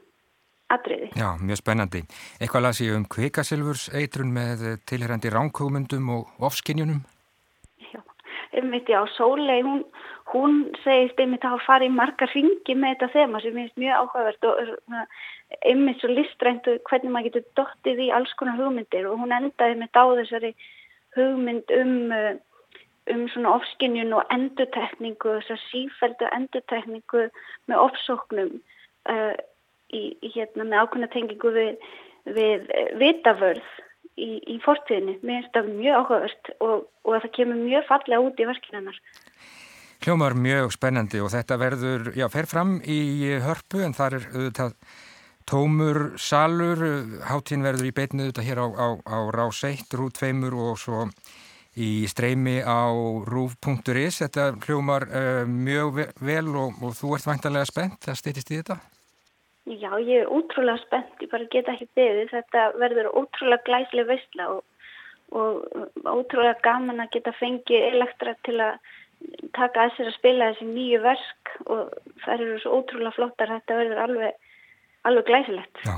[0.69, 1.11] atriði.
[1.17, 2.03] Já, mjög spennandi.
[2.39, 7.01] Eitthvað las ég um kvikasilvurs eitrun með tilherrandi ránkugmundum og ofskinjunum?
[8.49, 9.83] Einmitt já, Sólei, hún,
[10.33, 14.47] hún segist einmitt að hafa farið marga ringi með þetta þema sem finnst mjög áhugavert
[14.49, 19.77] og einmitt svo listræntu hvernig maður getur dottið í alls konar hugmyndir og hún endaði
[19.77, 20.51] með á þessari
[21.17, 22.13] hugmynd um,
[23.13, 27.27] um svona ofskinjun og endutekningu, þessar sífældu endutekningu
[27.69, 28.55] með ofsóknum
[29.09, 29.35] uh,
[29.93, 31.91] í, í hérna með ákveðna tengingu við,
[32.33, 32.65] við
[33.01, 33.77] vitavörð
[34.19, 35.17] í, í fortíðinni.
[35.23, 39.03] Mér finnst það mjög áhugavert og, og það kemur mjög fallega út í verkinarnar.
[39.99, 42.99] Hljómar mjög spennandi og þetta verður, já, fer fram í
[43.43, 44.75] hörpu en þar er auðvitað
[45.49, 46.83] tómur salur,
[47.25, 51.07] háttíðin verður í beitinu auðvitað hér á, á, á Rás 1, Rút 2 og svo
[51.79, 52.91] í streymi á
[53.27, 54.21] rúf.is.
[54.21, 58.79] Þetta hljómar uh, mjög vel og, og þú ert vantarlega spennt að styrtist í þetta?
[59.69, 62.31] Já, ég er útrúlega spennt, ég bara get ekki beðið.
[62.31, 64.63] Þetta verður útrúlega glæslega veistla og,
[65.37, 65.59] og
[66.15, 68.79] útrúlega gaman að geta fengið elektra til að
[69.53, 73.53] taka að sér að spila þessi nýju verk og það eru svo útrúlega flottar.
[73.59, 74.51] Þetta verður alveg,
[75.11, 75.85] alveg glæsilegt.
[75.85, 75.95] Já,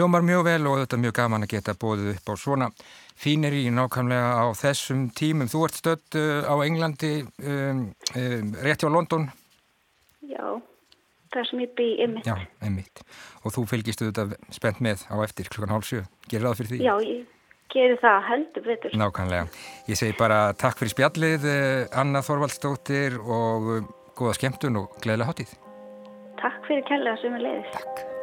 [0.00, 2.72] hljómar mjög vel og þetta er mjög gaman að geta bóðið upp á svona
[3.14, 5.52] fínir í nákvæmlega á þessum tímum.
[5.52, 9.30] Þú ert stödd uh, á Englandi, um, um, rétt hjá London?
[10.26, 10.58] Já
[11.36, 12.26] þar sem ég bý ymmit.
[12.28, 13.02] Já, ymmit.
[13.44, 16.02] Og þú fylgistu þetta spennt með á eftir klukkan hálf sjö.
[16.30, 16.80] Gerir það fyrir því?
[16.86, 17.36] Já, ég
[17.76, 18.98] gerir það heldur betur.
[19.02, 19.46] Nákvæmlega.
[19.90, 25.32] Ég segi bara takk fyrir spjallið, eh, Anna Þorvaldstóttir og eh, góða skemmtun og gleðilega
[25.32, 25.56] hátíð.
[26.40, 27.80] Takk fyrir kella sem er leiðist.
[27.80, 28.15] Takk.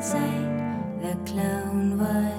[0.00, 1.02] inside.
[1.02, 2.29] The clown was.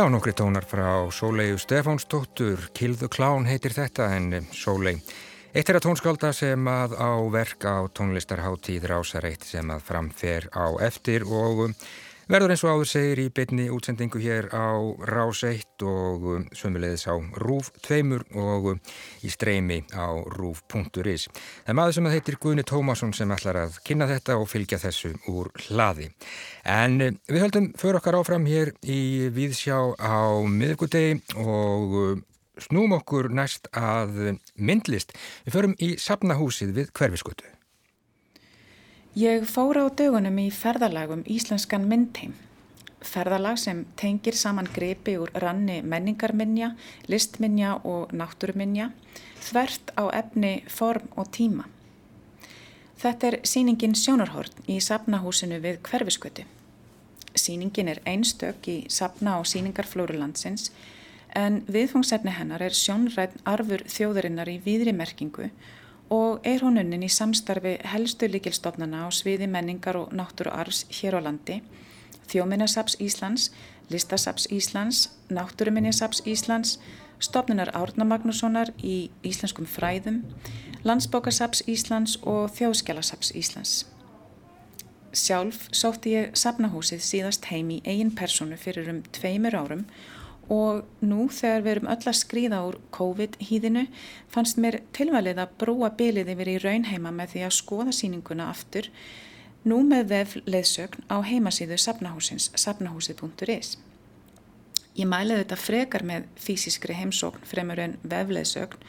[0.00, 4.94] Já, nokkri tónar frá Sólegu Stefánsdóttur, Kill the Clown heitir þetta en Sólei.
[5.52, 10.72] Eitt er að tónskálda sem að á verk á tónlistarháttíð Rásareitt sem að framfer á
[10.80, 11.76] eftir og
[12.30, 14.78] verður eins og áður segir í bytni útsendingu hér á
[15.10, 18.68] Ráseitt og sömulegðis á Rúf 2 og
[19.26, 21.26] í streymi á Rúf.is.
[21.26, 25.12] Það er maður sem heitir Guðni Tómasson sem ætlar að kynna þetta og fylgja þessu
[25.32, 26.10] úr hlaði.
[26.62, 32.22] En við höldum fyrir okkar áfram hér í Víðsjá á miðugudegi og
[32.62, 35.16] snúm okkur næst að myndlist.
[35.46, 37.59] Við förum í sapnahúsið við hverfiskutu.
[39.18, 42.36] Ég fóra á dögunum í ferðalagum Íslenskan myndheim.
[43.02, 46.76] Ferðalag sem tengir saman gripi úr ranni menningarminja,
[47.10, 48.92] listminja og náttúruminja,
[49.42, 51.66] þvert á efni, form og tíma.
[53.02, 56.46] Þetta er síningin Sjónarhorn í sapnahúsinu við hverfiskutu.
[57.34, 60.70] Síningin er einstök í sapna og síningarflóru landsins
[61.34, 65.50] en viðfungsefni hennar er sjónrætt arfur þjóðurinnar í víðri merkingu
[66.10, 71.16] og er hún unnin í samstarfi helstu líkilstofnana á sviði menningar og náttúru arfs hér
[71.16, 71.60] á landi,
[72.30, 73.50] Þjóminnasaps Íslands,
[73.90, 76.78] Listasaps Íslands, Náttúruminjasaps Íslands,
[77.18, 80.22] stofnunar Árna Magnússonar í Íslenskum fræðum,
[80.86, 83.74] Landsbókasaps Íslands og Þjóðskjálasaps Íslands.
[85.10, 90.19] Sjálf sótti ég sapnahúsið síðast heim í eigin personu fyrir um tveimur árum og
[90.50, 93.84] nú þegar við erum öll að skrýða úr COVID-hýðinu
[94.32, 98.90] fannst mér tilvalið að brúa bylið yfir í raunheima með því að skoða síninguna aftur
[99.62, 103.76] nú með vef leðsögn á heimasíðu sapnahúsins sapnahúsið.is.
[104.98, 108.82] Ég mæliði þetta frekar með fysiskri heimsókn fremur en vefleðsögn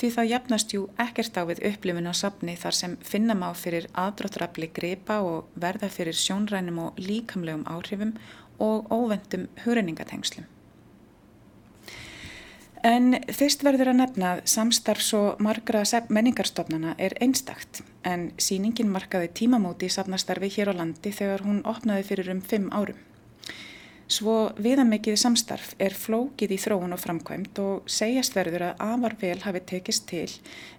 [0.00, 3.88] því það jafnast jú ekkert á við upplifun á sapni þar sem finna má fyrir
[3.96, 8.16] aðdráttrafli gripa og verða fyrir sjónrænum og líkamlegum áhrifum
[8.60, 10.48] og óvendum húrenningatengslum.
[12.80, 19.28] En fyrst verður að nefna að samstarfs og margra menningarstofnana er einstakt en síningin markaði
[19.36, 22.96] tímamóti í safnastarfi hér á landi þegar hún opnaði fyrir um fimm árum.
[24.10, 29.38] Svo viðamikið samstarf er flókið í þróun og framkvæmt og segjast verður að afar vel
[29.44, 30.30] hafi tekist til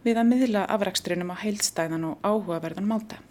[0.02, 3.22] við að miðla afrakstrunum á heilstæðan og áhugaverðan máta.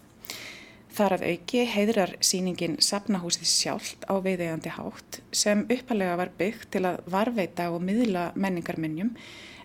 [0.90, 6.82] Þar að auki heiðrar síningin Sapnahúsið sjálft á viðegandi hátt sem uppalega var byggt til
[6.88, 9.12] að varveita og miðla menningarminnjum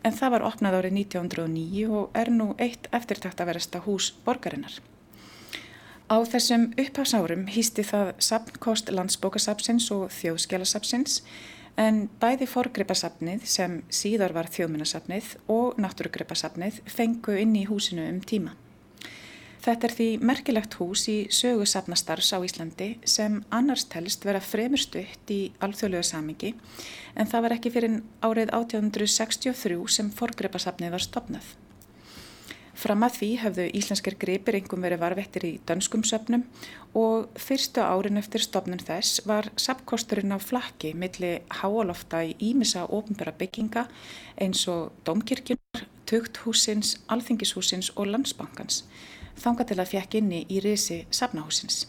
[0.06, 4.78] en það var opnað árið 1909 og er nú eitt eftirtakt að verasta hús borgarinnar.
[6.06, 11.24] Á þessum upphafsárum hýsti það sapnkost landsbókasapsins og þjóðskjálasapsins
[11.82, 18.54] en bæði forgripasapnið sem síðar var þjóðminasapnið og náttúrugripasapnið fengu inn í húsinu um tíma.
[19.66, 25.32] Þetta er því merkilegt hús í sögusafnastars á Íslandi sem annars telst vera fremur stutt
[25.34, 26.52] í alþjóðlega samingi
[27.18, 31.48] en það var ekki fyrir árið 1863 sem forgrepasafnið var stopnað.
[32.78, 36.46] Fram að því hafðu íslenskir gripir engum verið varvettir í dönskum söfnum
[36.94, 43.34] og fyrstu árin eftir stopnum þess var sapkosturinn á flakki milli háalofta í ímissa ofnbæra
[43.40, 43.88] bygginga
[44.38, 48.84] eins og domkirkjunar, tugthúsins, alþingishúsins og landsbankans
[49.40, 51.86] þanga til að fjekk inni í risi safnahúsins.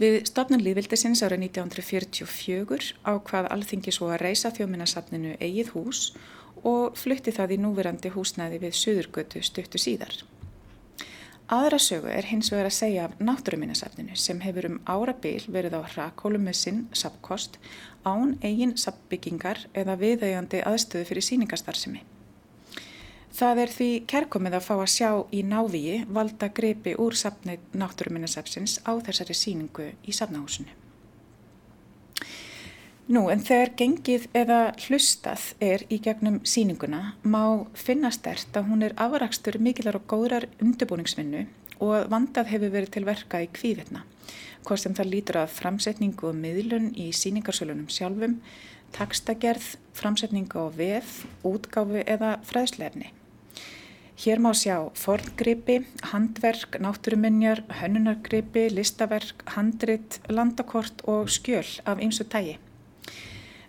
[0.00, 6.08] Við stopnum líðvildisins árið 1944 ákvað alþingi svo að reysa þjóminasafninu eigið hús
[6.66, 10.16] og flutti það í núverandi húsnæði við Suðurgötu stuttu síðar.
[11.52, 15.80] Aðra sögu er hins vegar að segja af náttúruminasafninu sem hefur um árabil verið á
[15.92, 17.60] hrakólum með sinn sapkost
[18.02, 22.00] án eigin sapbyggingar eða viðægandi aðstöðu fyrir síningarstarfsemi.
[23.34, 28.76] Það er því kerkomið að fá að sjá í návíi valda greipi úr safnið náttúruminnarsafsins
[28.86, 30.70] á þessari síningu í safnahúsinu.
[33.10, 38.86] Nú, en þegar gengið eða hlustað er í gegnum síninguna má finna stert að hún
[38.86, 41.42] er afrakstur mikilar og góðrar undirbúningsvinnu
[41.82, 44.04] og vandað hefur verið til verka í kvíðirna,
[44.62, 48.38] hvort sem það lítur að framsetningu og miðlun í síningarsölunum sjálfum,
[48.94, 53.10] takstagerð, framsetningu á vef, útgáfu eða fræðslefni.
[54.14, 55.80] Hér má sjá forngripi,
[56.12, 62.60] handverk, náttúruminjar, hönnunargripi, listaverk, handrit, landakort og skjöl af ymsu tægi.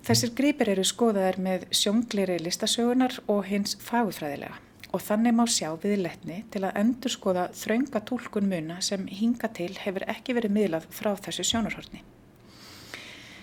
[0.05, 4.59] Þessir gripir eru skoðaðar með sjóngleiri listasögunar og hins fagufræðilega
[4.93, 9.49] og þannig má sjá við letni til að endur skoða þraunga tólkun muna sem hinga
[9.49, 12.03] til hefur ekki verið miðlað frá þessu sjónarhortni.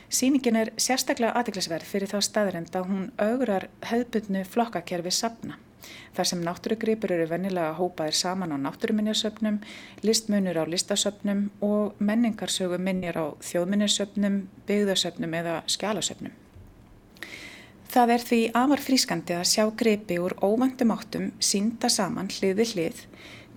[0.06, 5.58] Sýningin er sérstaklega aðeglisverð fyrir þá staðrind að hún augrar höfbundnu flokkakerfi sapna
[6.16, 9.60] Þar sem náttúrugripur eru vennilega hópaðir saman á náttúruminjasöfnum,
[10.04, 16.34] listmunur á listasöfnum og menningarsögu minjar á þjóðminjasöfnum, byggðasöfnum eða skjálasöfnum.
[17.92, 22.70] Það er því afar frískandi að sjá gripi úr óvandum áttum sínda saman hlið við
[22.72, 23.02] hlið,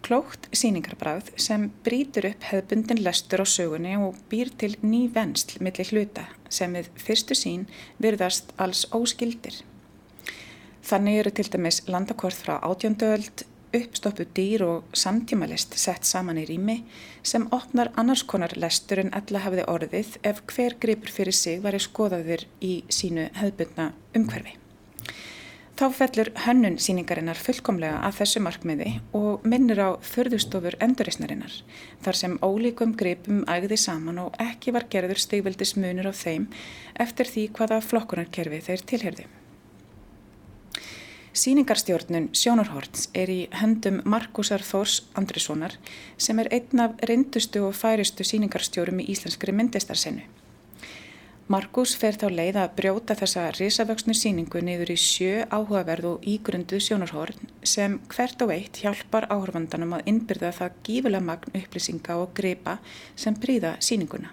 [0.06, 5.88] klókt síningarbráð sem brítur upp hefðbundin lestur á sögunni og býr til ný vennsl millir
[5.94, 7.64] hluta sem við fyrstu sín
[8.04, 9.64] virðast alls óskildir.
[10.86, 13.42] Þannig eru til dæmis landakort frá átjöndöld,
[13.76, 16.76] uppstoppu dýr og samtímalist sett saman í rými
[17.26, 21.78] sem opnar annars konar lestur en alla hafiði orðið ef hver gripur fyrir sig var
[21.82, 24.54] skoðaður í sínu hefðbundna umhverfi.
[25.76, 31.58] Þá fellur hönnun síningarinnar fullkomlega að þessu markmiði og minnir á förðustofur endurreysnarinnar
[32.06, 36.46] þar sem ólíkum gripum ægði saman og ekki var gerður stigveldis munur á þeim
[36.96, 39.28] eftir því hvaða flokkunarkerfi þeir tilherði.
[41.36, 45.74] Sýningarstjórnun Sjónarhorts er í höndum Markusar Þórs Andrissonar
[46.16, 50.24] sem er einn af reyndustu og færistu sýningarstjórum í íslenskri myndistarsennu.
[51.52, 56.80] Markus fer þá leið að brjóta þessa risavöksnu síningu niður í sjö áhugaverð og ígrundu
[56.80, 62.78] sjónarhorn sem hvert og eitt hjálpar áhörfandanum að innbyrða það gífulega magn upplýsinga og gripa
[63.20, 64.32] sem príða síninguna.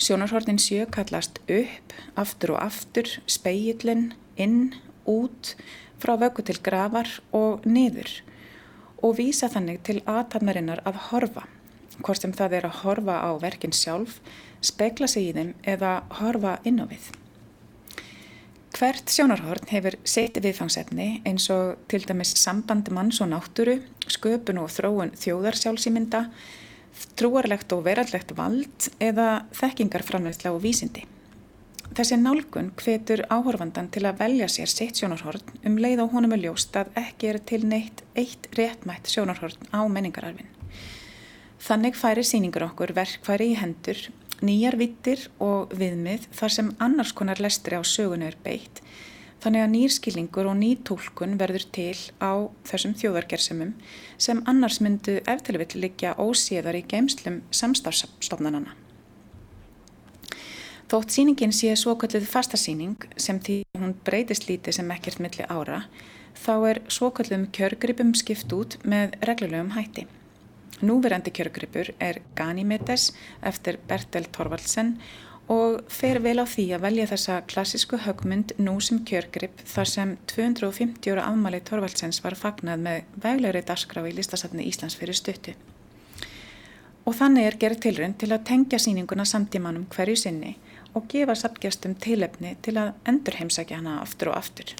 [0.00, 4.08] Sjónarhornin sjö kallast upp, aftur og aftur, speillin,
[4.40, 4.72] inn
[5.08, 5.54] út
[6.02, 8.10] frá vöku til grafar og niður
[9.02, 11.46] og vísa þannig til aðtannarinnar að horfa,
[12.02, 14.20] hvort sem það er að horfa á verkinn sjálf,
[14.62, 17.10] spekla sig í þeim eða horfa inn á við.
[18.72, 23.76] Hvert sjónarhorn hefur seti viðfangsefni eins og til dæmis samband manns og náttúru,
[24.08, 26.24] sköpun og þróun þjóðarsjálfsýmynda,
[27.18, 31.04] trúarlegt og verallegt vald eða þekkingarframlegslega og vísindi.
[31.92, 36.40] Þessi nálgun hvetur áhorfandan til að velja sér sitt sjónarhorn um leið á honum er
[36.46, 40.48] ljóst að ekki er til neitt eitt réttmætt sjónarhorn á menningararfin.
[41.60, 44.00] Þannig færi síningur okkur verkfæri í hendur,
[44.40, 48.80] nýjar vittir og viðmið þar sem annars konar lestri á sögunu er beitt,
[49.44, 53.74] þannig að nýrskilningur og nýtúlkun verður til á þessum þjóðargersemum
[54.16, 58.78] sem annars myndu eftirvill liggja óséðar í geimslum samstafstofnanana.
[60.92, 65.78] Þótt síningin sé svo kallið fastasíning sem því hún breytist lítið sem ekkert milli ára,
[66.36, 70.02] þá er svo kallum kjörgripum skipt út með reglulegum hætti.
[70.84, 73.06] Núverandi kjörgripur er Ganymedes
[73.40, 74.98] eftir Bertel Thorvaldsen
[75.54, 80.12] og fer vel á því að velja þessa klassísku högmynd nú sem kjörgrip þar sem
[80.34, 85.56] 250 ára afmali Thorvaldsens var fagnad með veglegri dasgrá í listasafni Íslands fyrir stuttu.
[87.08, 90.52] Og þannig er gerð tilrönd til að tengja síninguna samtímanum hverju sinni
[90.94, 94.74] og gefa sapgjastum tilefni til að endur heimsækja hana aftur og aftur.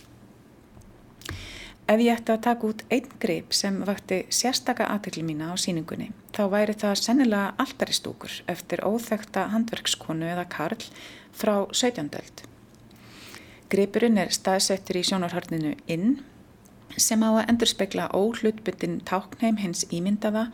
[1.90, 6.12] Ef ég ætti að taka út einn greip sem vakti sérstaka aðtökli mína á síningunni,
[6.30, 10.86] þá væri það sennilega alltaristúkur eftir óþekta handverkskonu eða karl
[11.34, 12.12] frá 17.
[12.20, 12.44] öld.
[13.72, 16.20] Greipurinn er staðsettur í sjónarhörninu inn,
[16.96, 20.50] sem á að endur spekla óhlutbundin táknheim hins ímyndaða,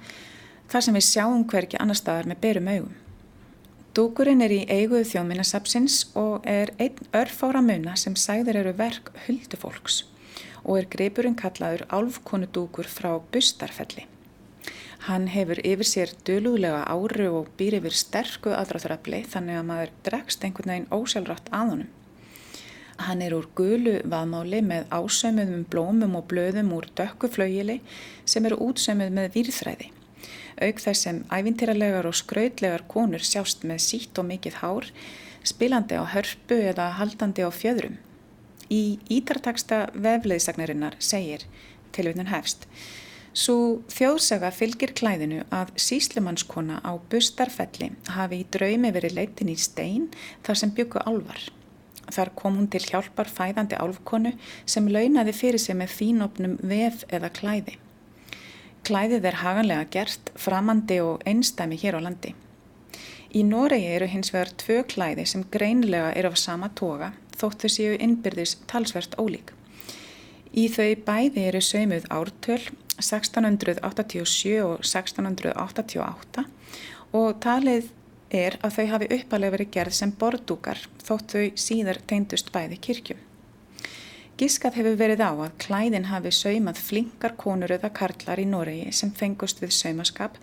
[0.72, 2.96] þar sem við sjáum hverki annar staðar með berum augum.
[3.99, 10.05] Dúkurinn er í eiguðu þjóðminnasapsins og er einn örfára muna sem sæðir eru verk huldufólks
[10.61, 14.05] og er greipurinn kallaður álfkonudúkur frá bustarfelli.
[15.09, 20.46] Hann hefur yfir sér dölúðlega áru og býr yfir sterku aðráþurafli þannig að maður dregst
[20.46, 21.92] einhvern veginn ósjálfrátt að honum.
[23.03, 27.80] Hann er úr gulu vaðmáli með ásömuðum blómum og blöðum úr dökku flauili
[28.22, 29.94] sem eru útsömuð með výrþræði
[30.64, 34.90] auk þess sem ævintýralegar og skrautlegar konur sjást með sítt og mikið hár,
[35.46, 37.98] spilandi á hörpu eða haldandi á fjöðrum.
[38.68, 41.46] Í ítartaksta vefleðsagnarinnar segir,
[41.92, 42.68] tilvitnun hefst,
[43.38, 50.09] Svo þjóðsaga fylgir klæðinu að síslumannskona á bustarfelli hafi í draumi verið leitin í stein
[50.46, 51.38] þar sem byggu álvar.
[52.09, 54.32] Þar kom hún til hjálpar fæðandi álfkonu
[54.66, 57.76] sem launaði fyrir sig með fínopnum vef eða klæði.
[58.87, 62.35] Klæðið er haganlega gert, framandi og einstæmi hér á landi.
[63.37, 67.72] Í Noregi eru hins vegar tvö klæði sem greinilega eru af sama toga þótt þau
[67.74, 69.53] séu innbyrðis talsvert ólík.
[70.57, 72.62] Í þau bæði eru sömuð ártöl
[72.99, 76.47] 1687 og 1688
[77.18, 77.93] og talið
[78.35, 83.28] er að þau hafi uppalega verið gerð sem bordúkar þótt þau síðar teindust bæði kirkjum.
[84.39, 89.11] Gískat hefur verið á að klæðin hafi saumað flinkar konur eða karlar í Noregi sem
[89.11, 90.36] fengust við saumaskap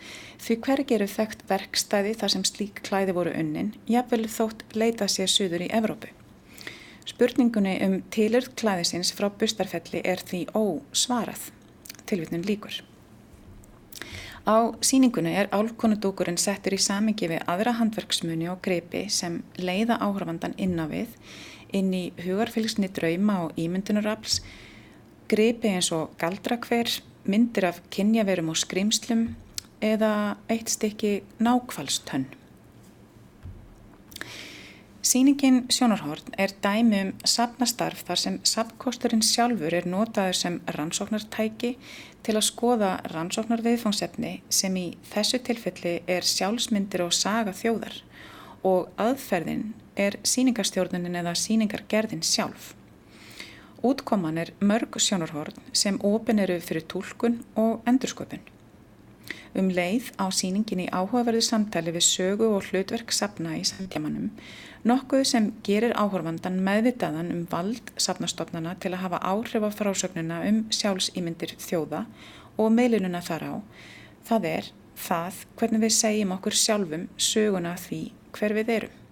[0.43, 5.32] því hvergi eru þekkt verkstæði þar sem slík klæði voru unnin, jafnvel þótt leita sér
[5.32, 6.12] suður í Evrópu.
[7.08, 11.48] Spurningunni um tilurð klæðisins frá bustarfelli er því ósvarað,
[12.04, 12.82] tilvitnum líkur.
[14.43, 20.60] Á síningunni er álkonudúkurinn settur í samingi við aðra handverksmuni og greipi sem leiða áhrafandan
[20.60, 21.08] inn á við,
[21.76, 24.39] inn í hugarfylgsni drauma og ímyndunarafls,
[25.32, 26.89] greipi eins og galdrakver,
[27.26, 29.28] myndir af kynjaverum og skrimslum
[29.84, 32.28] eða eitt stykki nákvalstönn.
[35.05, 41.76] Sýningin Sjónarhorn er dæmi um sapnastarf þar sem sapkosturinn sjálfur er notaður sem rannsóknartæki
[42.26, 47.99] til að skoða rannsóknarviðfangsefni sem í þessu tilfelli er sjálfsmyndir og saga þjóðar
[48.65, 52.74] og aðferðin er sýningarstjórnunin eða sýningargerðin sjálf.
[53.86, 58.41] Útkoman er mörg sjónarhorn sem ofin eru fyrir tólkun og endursköpun.
[59.56, 64.32] Um leið á síningin í áhugaverðu samtali við sögu og hlutverk sapna í samtjamanum,
[64.84, 70.60] nokkuð sem gerir áhorfandan meðvitaðan um vald sapnastofnana til að hafa áhrif á frásögnuna um
[70.76, 72.04] sjálfsýmyndir þjóða
[72.58, 73.54] og meilununa þar á.
[74.28, 74.70] Það er
[75.08, 78.04] það hvernig við segjum okkur sjálfum söguna því
[78.36, 79.05] hver við erum.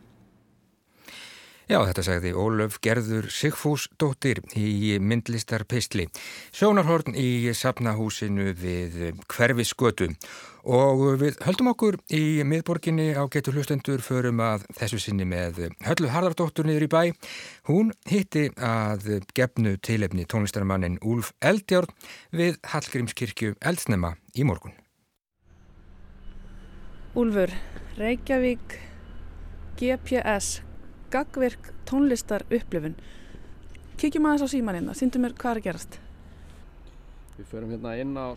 [1.64, 6.10] Já, þetta sagði Ólöf Gerður Sigfúsdóttir í myndlistar Pistli.
[6.52, 8.98] Sjónarhorn í sapnahúsinu við
[9.32, 10.10] hverfiskötu
[10.68, 16.12] og við höldum okkur í miðborginni á getur hlustendur förum að þessu sinni með Höllu
[16.12, 17.02] Harðardóttur niður í bæ.
[17.72, 21.96] Hún hitti að gefnu tilefni tónlistarmannin Úlf Eldjárn
[22.36, 24.76] við Hallgrímskirkju Eldsnema í morgun.
[27.16, 27.56] Úlfur,
[27.96, 28.80] Reykjavík,
[29.80, 30.73] GPS
[31.14, 32.96] gagverk tónlistar upplifun
[34.02, 36.00] kíkjum aðeins á símanina, síndu mér hvað er gerast
[37.38, 38.36] Við förum hérna inn á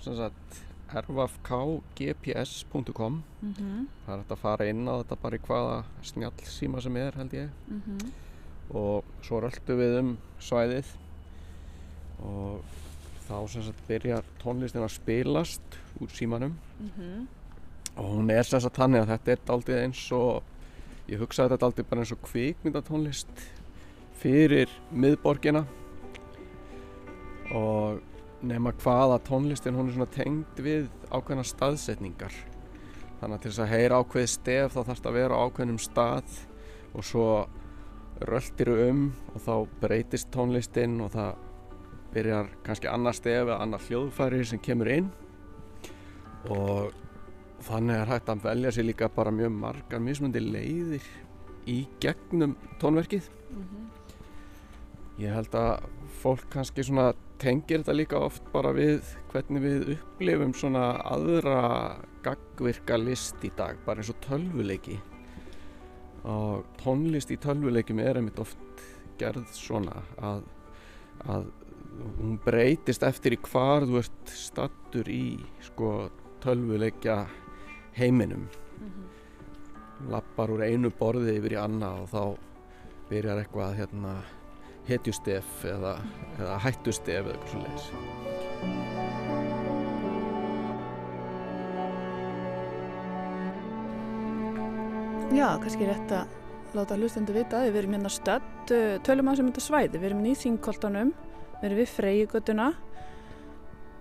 [0.94, 2.42] rfkgps.com
[3.42, 3.86] mm -hmm.
[4.06, 7.12] það er hægt að fara inn á þetta bara í hvaða snjall síma sem er
[7.16, 8.10] held ég mm -hmm.
[8.70, 10.86] og svo röldu við um svæðið
[12.22, 12.60] og
[13.28, 15.62] þá sem sagt byrjar tónlistin að spilast
[16.00, 17.26] úr símanum mm -hmm.
[17.96, 20.42] og hún er sem sagt þannig að þetta er aldrei eins og
[21.10, 23.44] ég hugsaði þetta aldrei bara eins og kvikmyndatónlist
[24.20, 25.62] fyrir miðborgina.
[27.54, 28.00] Og
[28.46, 32.34] nema hvaða tónlistin hún er svona tengd við ákveðna staðsetningar.
[33.20, 36.40] Þannig að til þess að heyra ákveð stef þá þarfst að vera ákveðnum stað.
[36.96, 37.28] Og svo
[38.26, 41.42] röldir um og þá breytist tónlistin og það
[42.16, 45.10] byrjar kannski annar stef eða annar hljóðfæri sem kemur inn.
[46.52, 46.94] Og
[47.64, 51.06] þannig er hægt að velja sér líka bara mjög margar mismundi leiðir
[51.66, 53.86] í gegnum tónverkið mm -hmm.
[55.18, 55.88] ég held að
[56.22, 59.02] fólk kannski svona tengir þetta líka oft bara við
[59.32, 64.98] hvernig við upplifum svona aðra gagvirka list í dag bara eins og tölvuleiki
[66.24, 68.58] og tónlist í tölvuleikim er einmitt oft
[69.18, 70.42] gerð svona að,
[71.26, 71.46] að
[72.18, 76.10] hún breytist eftir í hvar þú ert stattur í sko
[76.44, 77.24] tölvuleikja
[77.96, 80.10] heiminum mm -hmm.
[80.10, 82.36] lappar úr einu borði yfir í annað og þá
[83.10, 84.12] byrjar eitthvað hérna,
[84.88, 85.98] hetjustef eða,
[86.38, 87.90] eða hættustef eða eitthvað svo leiðis
[95.36, 96.26] Já, kannski rétt að
[96.74, 98.72] láta hlustendu vita að við erum hérna stödd
[99.04, 101.12] tölum að sem þetta svæði, við erum í Þingkoltanum
[101.60, 102.68] við erum við Freyjugötuna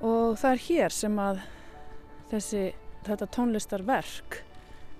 [0.01, 1.39] og það er hér sem að
[2.31, 2.63] þessi
[3.09, 4.39] þetta tónlistarverk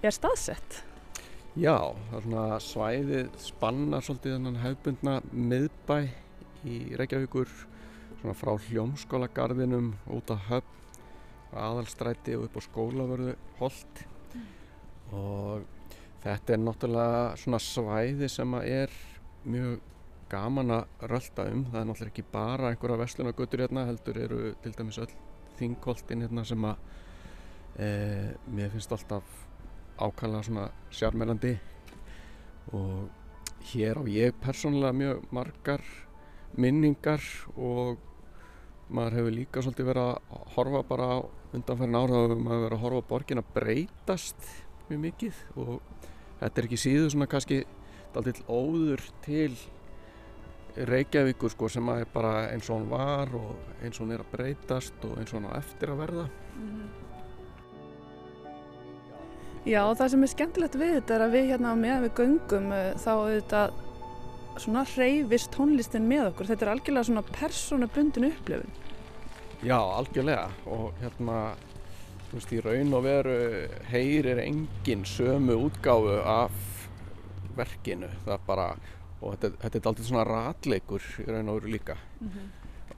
[0.06, 0.82] er staðsett?
[1.56, 5.98] Já, er svæðið spannar svolítið þennan hefbundna miðbæ
[6.68, 7.52] í Reykjavíkur
[8.20, 10.76] svona frá hljómskólagarðinum út á höfn
[11.56, 14.02] aðalstræti og upp á skólavörðu hold
[14.34, 14.46] mm.
[15.16, 15.66] og
[16.26, 18.96] þetta er náttúrulega svona svæði sem að er
[19.46, 19.78] mjög
[20.32, 24.74] gaman að rölda um það er náttúrulega ekki bara einhverja vestlunagötur hérna heldur eru til
[24.76, 25.12] dæmis öll
[25.60, 26.82] þingkoltin hérna sem að
[27.76, 29.24] Eh, mér finnst alltaf
[30.00, 31.58] ákvæmlega svona sjármælandi
[32.72, 33.10] og
[33.68, 35.82] hér á ég persónulega mjög margar
[36.56, 37.20] minningar
[37.58, 37.98] og
[38.88, 41.10] maður hefur líka svolítið verið að horfa bara
[41.52, 44.50] undanferðin ára og maður hefur verið að horfa borgin að breytast
[44.90, 45.80] mjög mikið og
[46.40, 47.64] þetta er ekki síðu svona kannski
[48.16, 49.52] alltaf óður til
[50.76, 54.24] Reykjavíkur sko sem að er bara eins og hann var og eins og hann er
[54.24, 57.05] að breytast og eins og hann á eftir að verða mm -hmm.
[59.66, 62.90] Já, það sem er skemmtilegt við þetta er að við hérna meðan við göngum uh,
[63.02, 63.80] þá auðvitað
[64.62, 66.50] svona hreyfist tónlistin með okkur.
[66.52, 68.76] Þetta er algjörlega svona persónabundin upplifun.
[69.66, 71.40] Já, algjörlega og hérna,
[72.30, 73.40] þú veist, í raun og veru
[73.90, 76.62] heyrir engin sömu útgáfu af
[77.58, 78.12] verkinu.
[78.28, 78.70] Það bara,
[79.26, 82.48] og þetta, þetta er alltaf svona ratleikur í raun og veru líka mm -hmm.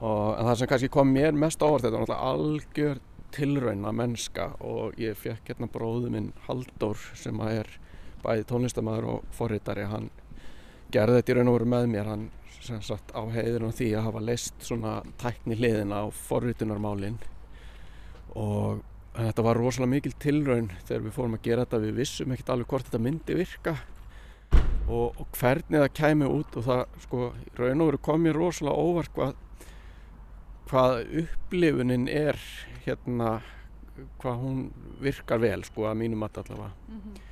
[0.00, 2.98] og það sem kannski kom mér mest ávart þetta var náttúrulega algjör
[3.34, 7.70] tilrauna mennska og ég fekk hérna bróðu minn Haldur sem að er
[8.22, 9.86] bæði tónlistamæður og forritari.
[9.88, 10.10] Hann
[10.94, 12.12] gerði þetta í raun og veru með mér.
[12.12, 17.18] Hann sem sagt á heiðinu því að hafa leist svona tækni hliðina á forritunarmálinn
[18.38, 18.82] og
[19.16, 21.82] þetta var rosalega mikil tilraun þegar við fórum að gera þetta.
[21.84, 23.76] Við vissum ekkert alveg hvort þetta myndi virka
[24.88, 26.58] og, og hvernig það kæmi út.
[26.58, 27.28] Og það sko
[27.60, 29.36] raun og veru kom mér rosalega óvart hvað,
[30.70, 32.40] hvað upplifunin er
[32.88, 33.38] hérna
[34.18, 34.60] hvað hún
[35.02, 36.70] virkar vel sko að mínum að allavega.
[36.88, 37.24] Mm -hmm.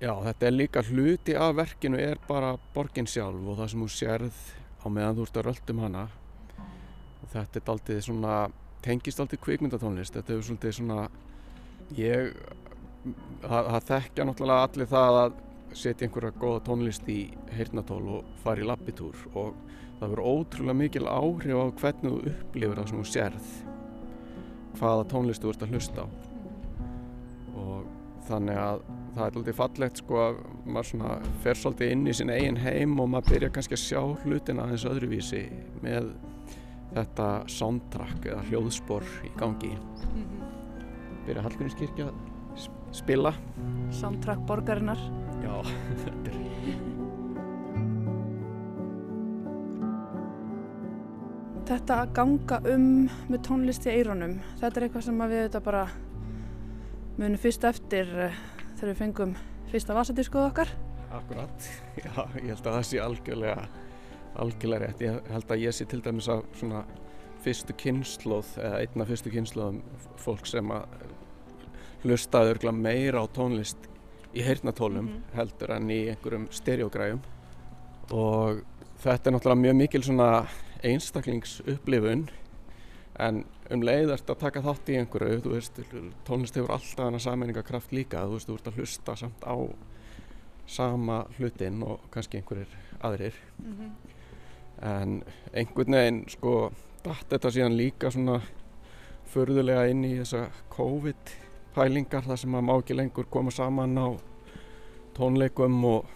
[0.00, 3.88] já þetta er líka hluti af verkinu er bara borgin sjálf og það sem hún
[3.88, 4.38] sérð
[4.84, 6.08] á meðan þú ert að röldum hana.
[7.22, 8.50] Og þetta er aldrei svona
[8.82, 10.14] tengist aldrei kvikmyndatónlist.
[10.14, 11.08] Þetta er svolítið svona
[11.96, 12.34] ég
[13.42, 15.32] það, það þekkja náttúrulega allir það að
[15.74, 17.20] setja einhverja góða tónlist í
[17.56, 19.54] heyrnatól og fara í lappitúr og
[20.00, 23.71] það verður ótrúlega mikil áhrif á hvernig þú upplifir það sem þú sérð
[24.78, 26.06] hvaða tónlist þú ert að hlusta á.
[27.62, 27.86] Og
[28.28, 31.14] þannig að það er alltaf fallegt sko að maður svona
[31.44, 34.86] fer svolítið inn í sin eigin heim og maður byrja kannski að sjá hlutina aðeins
[34.88, 35.42] öðruvísi
[35.84, 36.12] með
[36.92, 39.72] þetta soundtrack eða hljóðspor í gangi.
[39.72, 40.46] -hmm.
[41.26, 43.34] byrja Hallgrímskirkja að spila.
[43.90, 45.00] Soundtrack borgarinnar.
[45.42, 45.54] Já,
[46.04, 46.41] þetta er
[51.72, 52.82] Þetta að ganga um
[53.32, 55.84] með tónlist í eironum þetta er eitthvað sem við þetta bara
[57.16, 58.34] munum fyrst eftir eh,
[58.74, 59.30] þegar við fengum
[59.70, 60.72] fyrsta vasadískoð okkar.
[61.16, 61.68] Akkurat,
[62.04, 62.10] já,
[62.42, 63.54] ég held að það sé algjörlega
[64.42, 66.82] algjörlega rétt, ég held að ég sé til dæmis að svona
[67.46, 69.78] fyrstu kynnslóð eða einna fyrstu kynnslóðum
[70.20, 71.06] fólk sem að
[72.02, 73.88] hlustaður meira á tónlist
[74.36, 75.32] í heyrnatólum mm -hmm.
[75.38, 77.24] heldur en í einhverjum stereogræjum
[78.10, 78.60] og
[79.00, 80.28] þetta er náttúrulega mjög mikil svona
[80.82, 82.28] einstaklingsupplifun
[83.20, 85.80] en um leiðast að taka þátt í einhverju þú veist,
[86.26, 89.56] tónlist hefur alltaf hana sammenningakraft líka, þú veist, þú ert að hlusta samt á
[90.66, 93.90] sama hlutin og kannski einhverjir aðrir mm -hmm.
[94.88, 95.22] en
[95.52, 96.72] einhvern veginn sko,
[97.04, 98.40] dætt þetta síðan líka svona
[99.32, 101.36] förðulega inn í þessa COVID
[101.74, 104.08] pælingar þar sem maður má ekki lengur koma saman á
[105.14, 106.06] tónleikum og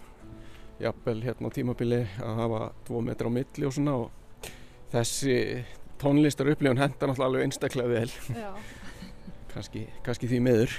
[0.79, 4.11] jafnvel hérna á tímabili að hafa tvo metri á milli og svona og
[4.93, 5.39] þessi
[6.01, 8.11] tónlistar upplifun hendar náttúrulega alveg einstaklega vel.
[9.53, 10.73] Kannski, kannski því meður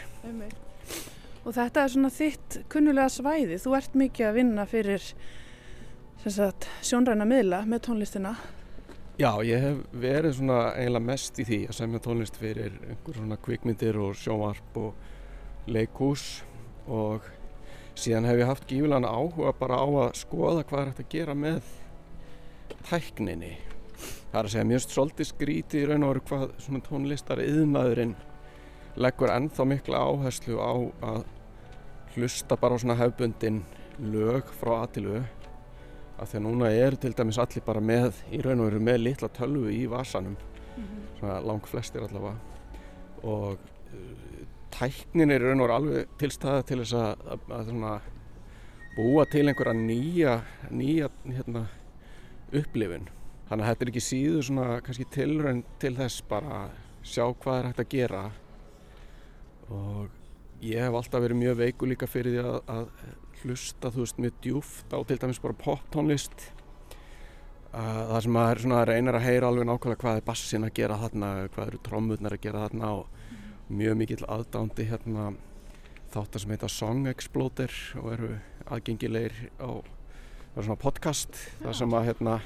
[1.49, 3.57] og þetta er svona þitt kunnulega svæði.
[3.63, 5.05] Þú ert mikið að vinna fyrir
[6.29, 8.35] sagt, sjónræna miðla með tónlistina.
[9.19, 13.39] Já, ég hef verið svona eiginlega mest í því að semja tónlist fyrir einhver svona
[13.43, 16.27] kvikmyndir og sjónvarp og leikús
[16.87, 17.25] og
[17.99, 21.39] síðan hef ég haft gífilega áhuga bara á að skoða hvað er hægt að gera
[21.39, 21.73] með
[22.91, 23.57] tækninni.
[24.29, 28.14] Það er að segja mjög svolítið skríti í raun og veru hvað svona tónlistar yðnaðurinn
[29.01, 30.72] leggur ennþá mikla áherslu á
[31.09, 31.22] að
[32.14, 33.62] hlusta bara á svona hefbundin
[33.99, 35.22] lög frá aðtilu
[36.18, 39.01] að því að núna er til dæmis allir bara með í raun og veru með
[39.05, 40.37] litla tölvu í vasanum.
[40.76, 41.18] Mm -hmm.
[41.18, 42.37] svona lang flestir allavega.
[43.22, 43.59] Og
[43.95, 48.01] uh, tæknin er í raun og veru alveg tilstæða til þess að, að, að svona,
[48.97, 51.66] búa til einhverja nýja nýja hérna,
[52.53, 53.09] upplifin
[53.49, 56.77] þannig að þetta er ekki síðu svona kannski tilraun til þess bara að
[57.09, 58.23] sjá hvað er hægt að gera.
[59.69, 60.15] Og
[60.65, 62.87] ég hef alltaf verið mjög veiku líka fyrir því að, að
[63.43, 66.49] hlusta þú veist mjög djúft á til dæmis bara pop tónlist
[67.71, 70.99] uh, það sem maður svona reynir að heyra alveg nákvæmlega hvað er bassin að gera
[70.99, 73.07] þarna hvað eru trómurnar að gera þarna og
[73.69, 75.29] mjög mikill aðdándi hérna
[76.13, 78.33] þáttar sem heita Song Exploder og eru
[78.73, 79.71] aðgengilegir á
[80.59, 81.37] svona podcast.
[81.61, 82.39] Það sem að hérna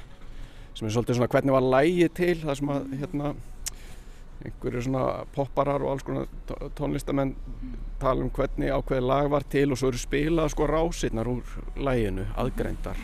[0.73, 3.33] sem er svolítið svona hvernig var lægi til það sem að hérna
[4.43, 5.03] einhverju svona
[5.35, 6.27] popparar og alls konar
[6.75, 7.33] tónlistamenn
[8.01, 12.25] tala um hvernig ákveði lag var til og svo eru spilað sko rásinnar úr læginu,
[12.35, 12.99] aðgreindar.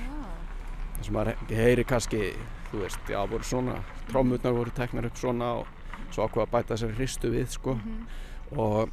[0.98, 2.24] Þess að maður heyri kannski
[2.72, 3.78] þú veist, já, voru svona
[4.10, 5.70] trómutnar voru teknar upp svona og
[6.12, 7.74] svo ákveða að bæta sér hristu við sko.
[7.74, 8.60] Mm -hmm.
[8.60, 8.90] og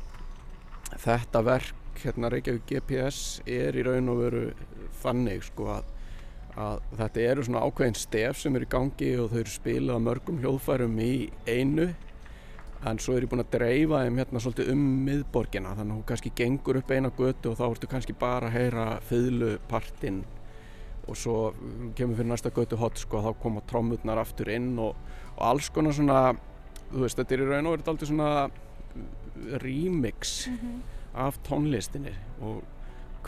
[1.03, 1.75] þetta verk
[2.05, 4.53] hérna Reykjavík GPS er í raun og veru
[5.03, 5.85] þannig sko að,
[6.57, 10.39] að þetta eru svona ákveðin stef sem eru í gangi og þau eru spilað mörgum
[10.41, 11.13] hljóðfærum í
[11.47, 11.91] einu
[12.87, 16.09] en svo er ég búin að dreifa þeim hérna svolítið um miðborgina þannig að hún
[16.11, 20.23] kannski gengur upp eina götu og þá ertu kannski bara að heyra fyllupartinn
[21.07, 21.37] og svo
[21.99, 24.97] kemur fyrir næsta götu hot sko þá koma trómutnar aftur inn og,
[25.37, 26.21] og alls konar svona
[26.91, 28.31] þú veist þetta er í raun og verið aldrei svona
[29.63, 30.81] remix mm -hmm.
[31.15, 32.63] af tónlistinni og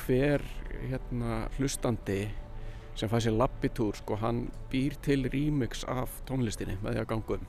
[0.06, 0.42] hver
[0.90, 2.28] hérna hlustandi
[2.98, 7.38] sem fæ sér lappitúr sko, hann býr til remix af tónlistinni með því að ganga
[7.38, 7.46] um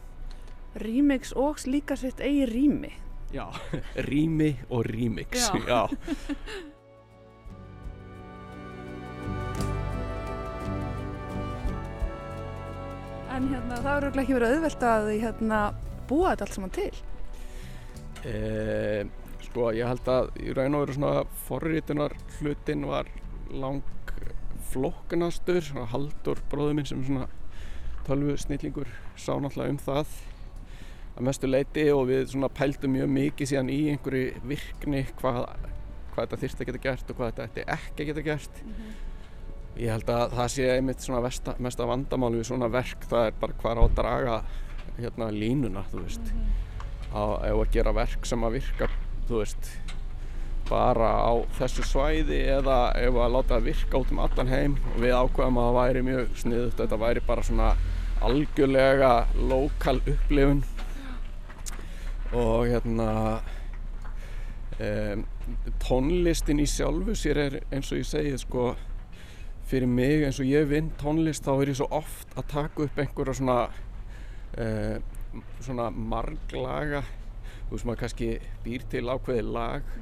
[0.80, 2.92] Remix og líka sitt eigi rými
[3.34, 3.48] Já,
[4.10, 5.58] rými og remix Já.
[5.66, 5.88] Já.
[13.40, 15.60] En hérna, það örugglega ekki verið auðvelt að hérna,
[16.10, 16.96] búa þetta allt saman til
[18.28, 19.06] E,
[19.46, 23.08] sko ég held að í raun og veru svona forritunar hlutin var
[23.50, 23.80] lang
[24.74, 27.28] svona Haldur bróður minn sem er svona
[28.08, 28.90] tölvu snillingur
[29.20, 30.14] sá náttúrulega um það
[31.20, 35.42] að mestu leiti og við svona pældum mjög mikið síðan í einhverju virkni hvað,
[36.14, 38.64] hvað þetta þyrfti að geta gert og hvað þetta ætti ekki að geta gert.
[39.80, 43.38] Ég held að það sé einmitt svona vesta, mesta vandamáli við svona verk það er
[43.44, 44.40] bara hvað á að draga
[45.00, 46.34] hérna línuna þú veist.
[47.12, 48.90] Á, ef að gera verk sem að virka
[49.28, 49.72] þú veist
[50.70, 54.76] bara á þessu svæði eða ef að láta það virka út um allan heim.
[54.94, 57.70] Og við ákveðum að það væri mjög sniðut þetta væri bara svona
[58.26, 59.14] algjörlega
[59.50, 60.64] lokal upplifun.
[62.38, 63.10] Og hérna
[64.78, 65.26] um,
[65.82, 68.72] tónlistin í sjálfu sér er eins og ég segi sko
[69.70, 73.02] fyrir mig eins og ég vinn tónlist þá er ég svo oft að taka upp
[73.02, 73.60] einhverja svona
[74.58, 74.98] uh,
[75.62, 77.04] svona marglaga.
[77.70, 78.30] Þú veist maður kannski
[78.66, 79.96] býr til ákveði lag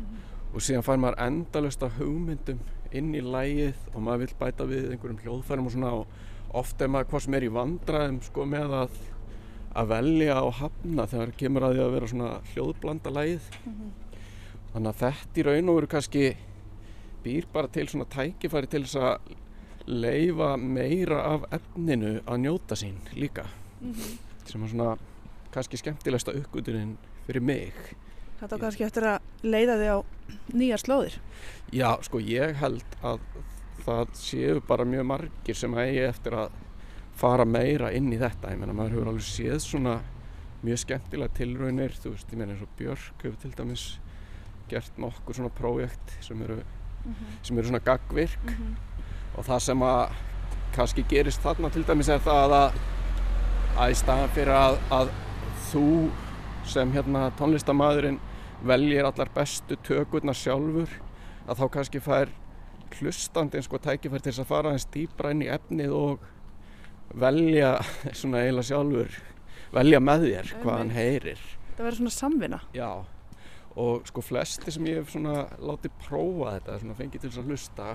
[0.53, 2.63] og síðan fær maður endalust af hugmyndum
[2.95, 6.91] inn í lægið og maður vill bæta við einhverjum hljóðfærum og svona og oft er
[6.91, 8.99] maður hvað sem er í vandræðum sko með að
[9.77, 13.49] að velja og hafna þegar kemur að því að vera svona hljóðblanda lægið
[14.73, 16.23] þannig að þetta í raun og veru kannski
[17.27, 19.35] býr bara til svona tækifæri til þess að
[19.87, 23.45] leifa meira af efninu að njóta sín líka.
[24.47, 24.97] Sem er svona
[25.53, 27.73] kannski skemmtilegsta uppgötunin fyrir mig
[28.37, 29.97] Þetta kannski eftir að leiða þig á
[30.53, 31.17] nýjar slóðir.
[31.73, 33.23] Já, sko ég held að
[33.85, 36.57] það séu bara mjög margir sem eigi eftir að
[37.17, 38.51] fara meira inn í þetta.
[38.53, 39.95] Ég meina maður hefur alveg séð svona
[40.65, 41.95] mjög skemmtilega tilraunir.
[41.97, 43.87] Þú veist, ég meina eins og Björk hefur til dæmis
[44.67, 46.59] gert nokkur svona prójekt sem eru,
[47.45, 48.51] sem eru svona gagvirk
[49.37, 50.17] og það sem að
[50.75, 52.79] kannski gerist þarna til dæmis er það að
[53.77, 55.11] að í staðan fyrir að, að
[55.69, 55.87] þú
[56.69, 58.19] sem hérna tónlistamæðurinn
[58.67, 60.91] veljir allar bestu tökurnar sjálfur
[61.47, 62.31] að þá kannski fær
[62.97, 66.25] hlustandi sko tækifær til þess að fara aðeins dýbra inn í efnið og
[67.17, 67.75] velja
[68.19, 69.19] svona eiginlega sjálfur
[69.75, 71.45] velja með þér hvað hann heyrir.
[71.75, 72.59] Það verður svona samvinna.
[72.75, 72.89] Já
[73.77, 77.51] og sko flesti sem ég hef svona látið prófa þetta svona fengið til þess að
[77.51, 77.89] hlusta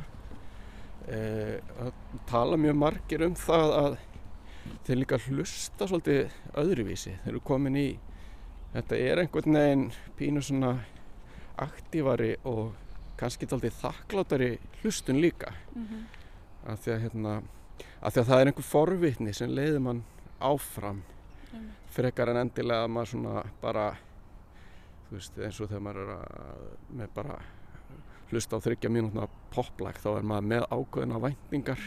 [1.10, 1.90] eh, að
[2.30, 3.96] tala mjög margir um það að
[4.86, 7.16] þeir líka hlusta svolítið öðruvísi.
[7.24, 7.88] Þeir eru komin í
[8.72, 10.76] þetta er einhvern veginn pínu svona
[11.62, 12.72] aktívari og
[13.20, 14.52] kannski taldið þakklátari
[14.82, 15.52] hlustun líka.
[16.66, 17.34] Af því að hérna
[18.02, 20.04] af því að það er einhver forvitni sem leiður mann
[20.42, 21.02] áfram
[21.92, 23.88] frekar en endilega að maður svona bara
[25.08, 26.62] þú veist eins og þegar maður er að,
[27.00, 27.36] með bara
[28.32, 31.84] hlusta á þryggja mínútna poplag þá er maður með ákveðina væntingar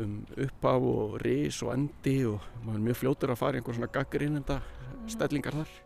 [0.00, 3.76] um upphaf og ris og endi og maður er mjög fljótur að fara í einhver
[3.76, 4.60] svona gaggrinnenda
[5.10, 5.78] stellingar þar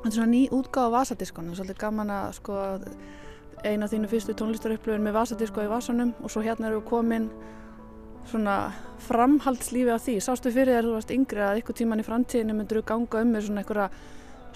[0.00, 2.54] Þetta er svona ný útgáð á Vasadiskonu, svolítið gaman að sko
[3.68, 7.26] eina af þínu fyrstu tónlistarupplöfun með Vasadisko í Vasanum og svo hérna eru komin
[8.30, 8.54] svona
[9.04, 10.14] framhaldslífi af því.
[10.24, 13.34] Sástu fyrir þér þú varst yngri að ykkur tíman í framtíðinu myndur þú ganga um
[13.34, 13.90] með svona einhverja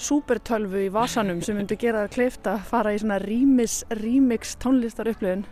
[0.07, 5.45] súpertölvu í Vasanum sem myndur gera það kleift að fara í svona rýmis, rýmix tónlistarupplöfun.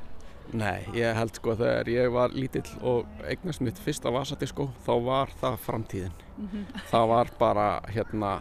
[0.57, 5.37] Nei, ég held sko þegar ég var lítill og eignast mitt fyrsta vasadisko þá var
[5.41, 6.19] það framtíðin.
[6.91, 8.33] Það var bara hérna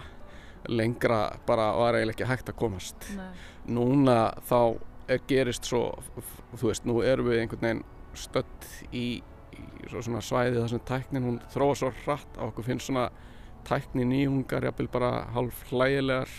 [0.70, 3.08] lengra bara var eiginlega ekki hægt að komast.
[3.18, 3.32] Nei.
[3.72, 4.18] Núna
[4.50, 4.60] þá
[5.08, 5.84] er, gerist svo,
[6.56, 7.84] þú veist, nú erum við einhvern veginn
[8.18, 9.06] stödd í,
[9.56, 13.10] í svo svona svæði þar sem tæknin hún þróa svo hratt að okkur finnst svona
[13.68, 16.32] tækni nýjungar jafnvel bara hálf hlægilegar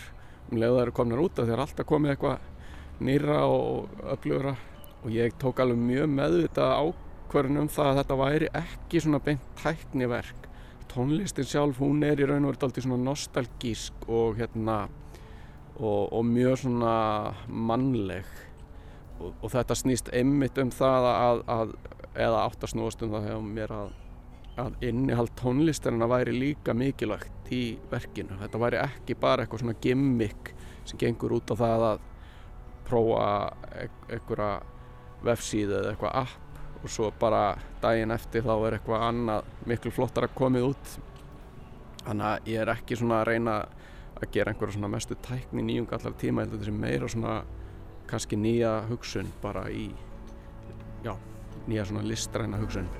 [0.51, 4.03] um leið og það eru komnar út af því að alltaf komið eitthvað nýra og
[4.13, 4.55] öflugra
[5.03, 9.47] og ég tók alveg mjög meðvitað ákvörðun um það að þetta væri ekki svona beint
[9.63, 10.49] tækniverk
[10.93, 14.77] tónlistin sjálf hún er í raun og verið aldrei svona nostalgísk og hérna
[15.79, 16.93] og, og mjög svona
[17.47, 18.29] mannleg.
[19.19, 21.75] Og, og þetta snýst einmitt um það að, að
[22.13, 23.93] eða átt að snúast um það hjá mér að,
[24.63, 28.37] að innihald tónlistarina væri líka mikilvægt í verkinu.
[28.41, 30.53] Þetta væri ekki bara eitthvað svona gimmick
[30.85, 32.07] sem gengur út á það að
[32.87, 33.27] prófa
[33.81, 34.53] eit- einhverja
[35.23, 36.42] vefsíðu eða eitthvað app
[36.83, 40.95] og svo bara daginn eftir þá er eitthvað annað miklu flottara komið út.
[42.03, 43.59] Þannig að ég er ekki svona að reyna
[44.19, 47.37] að gera einhverja svona mestu tækni nýjung allar tíma, að þetta sé meira svona
[48.09, 49.87] kannski nýja hugsun bara í
[51.05, 51.15] já,
[51.67, 52.91] nýja svona listræna hugsun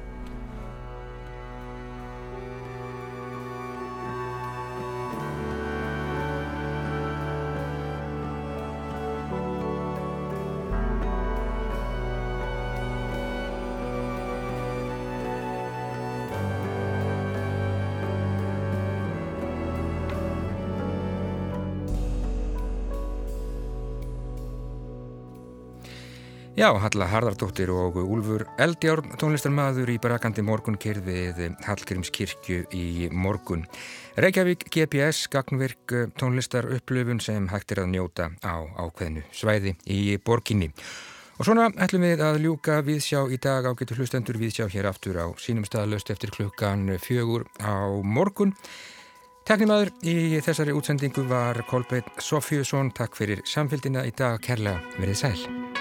[26.64, 33.66] Já, Halla Harðardóttir og Úlfur Eldjárn, tónlistarmadur í brakandi morgunkirfið Hallgrímskirkju í morgun.
[34.16, 40.72] Reykjavík GPS, gagnvirk tónlistar upplöfun sem hægt er að njóta á ákveðinu svæði í borginni.
[41.36, 45.20] Og svona ætlum við að ljúka viðsjá í dag á getur hlustendur viðsjá hér aftur
[45.20, 48.56] á sínum staðalöst eftir klukkan fjögur á morgun.
[49.44, 52.96] Teknimaður í þessari útsendingu var Kolbeitt Sofjusson.
[52.96, 54.40] Takk fyrir samfélgina í dag.
[54.40, 55.73] Kærlega verið sæl.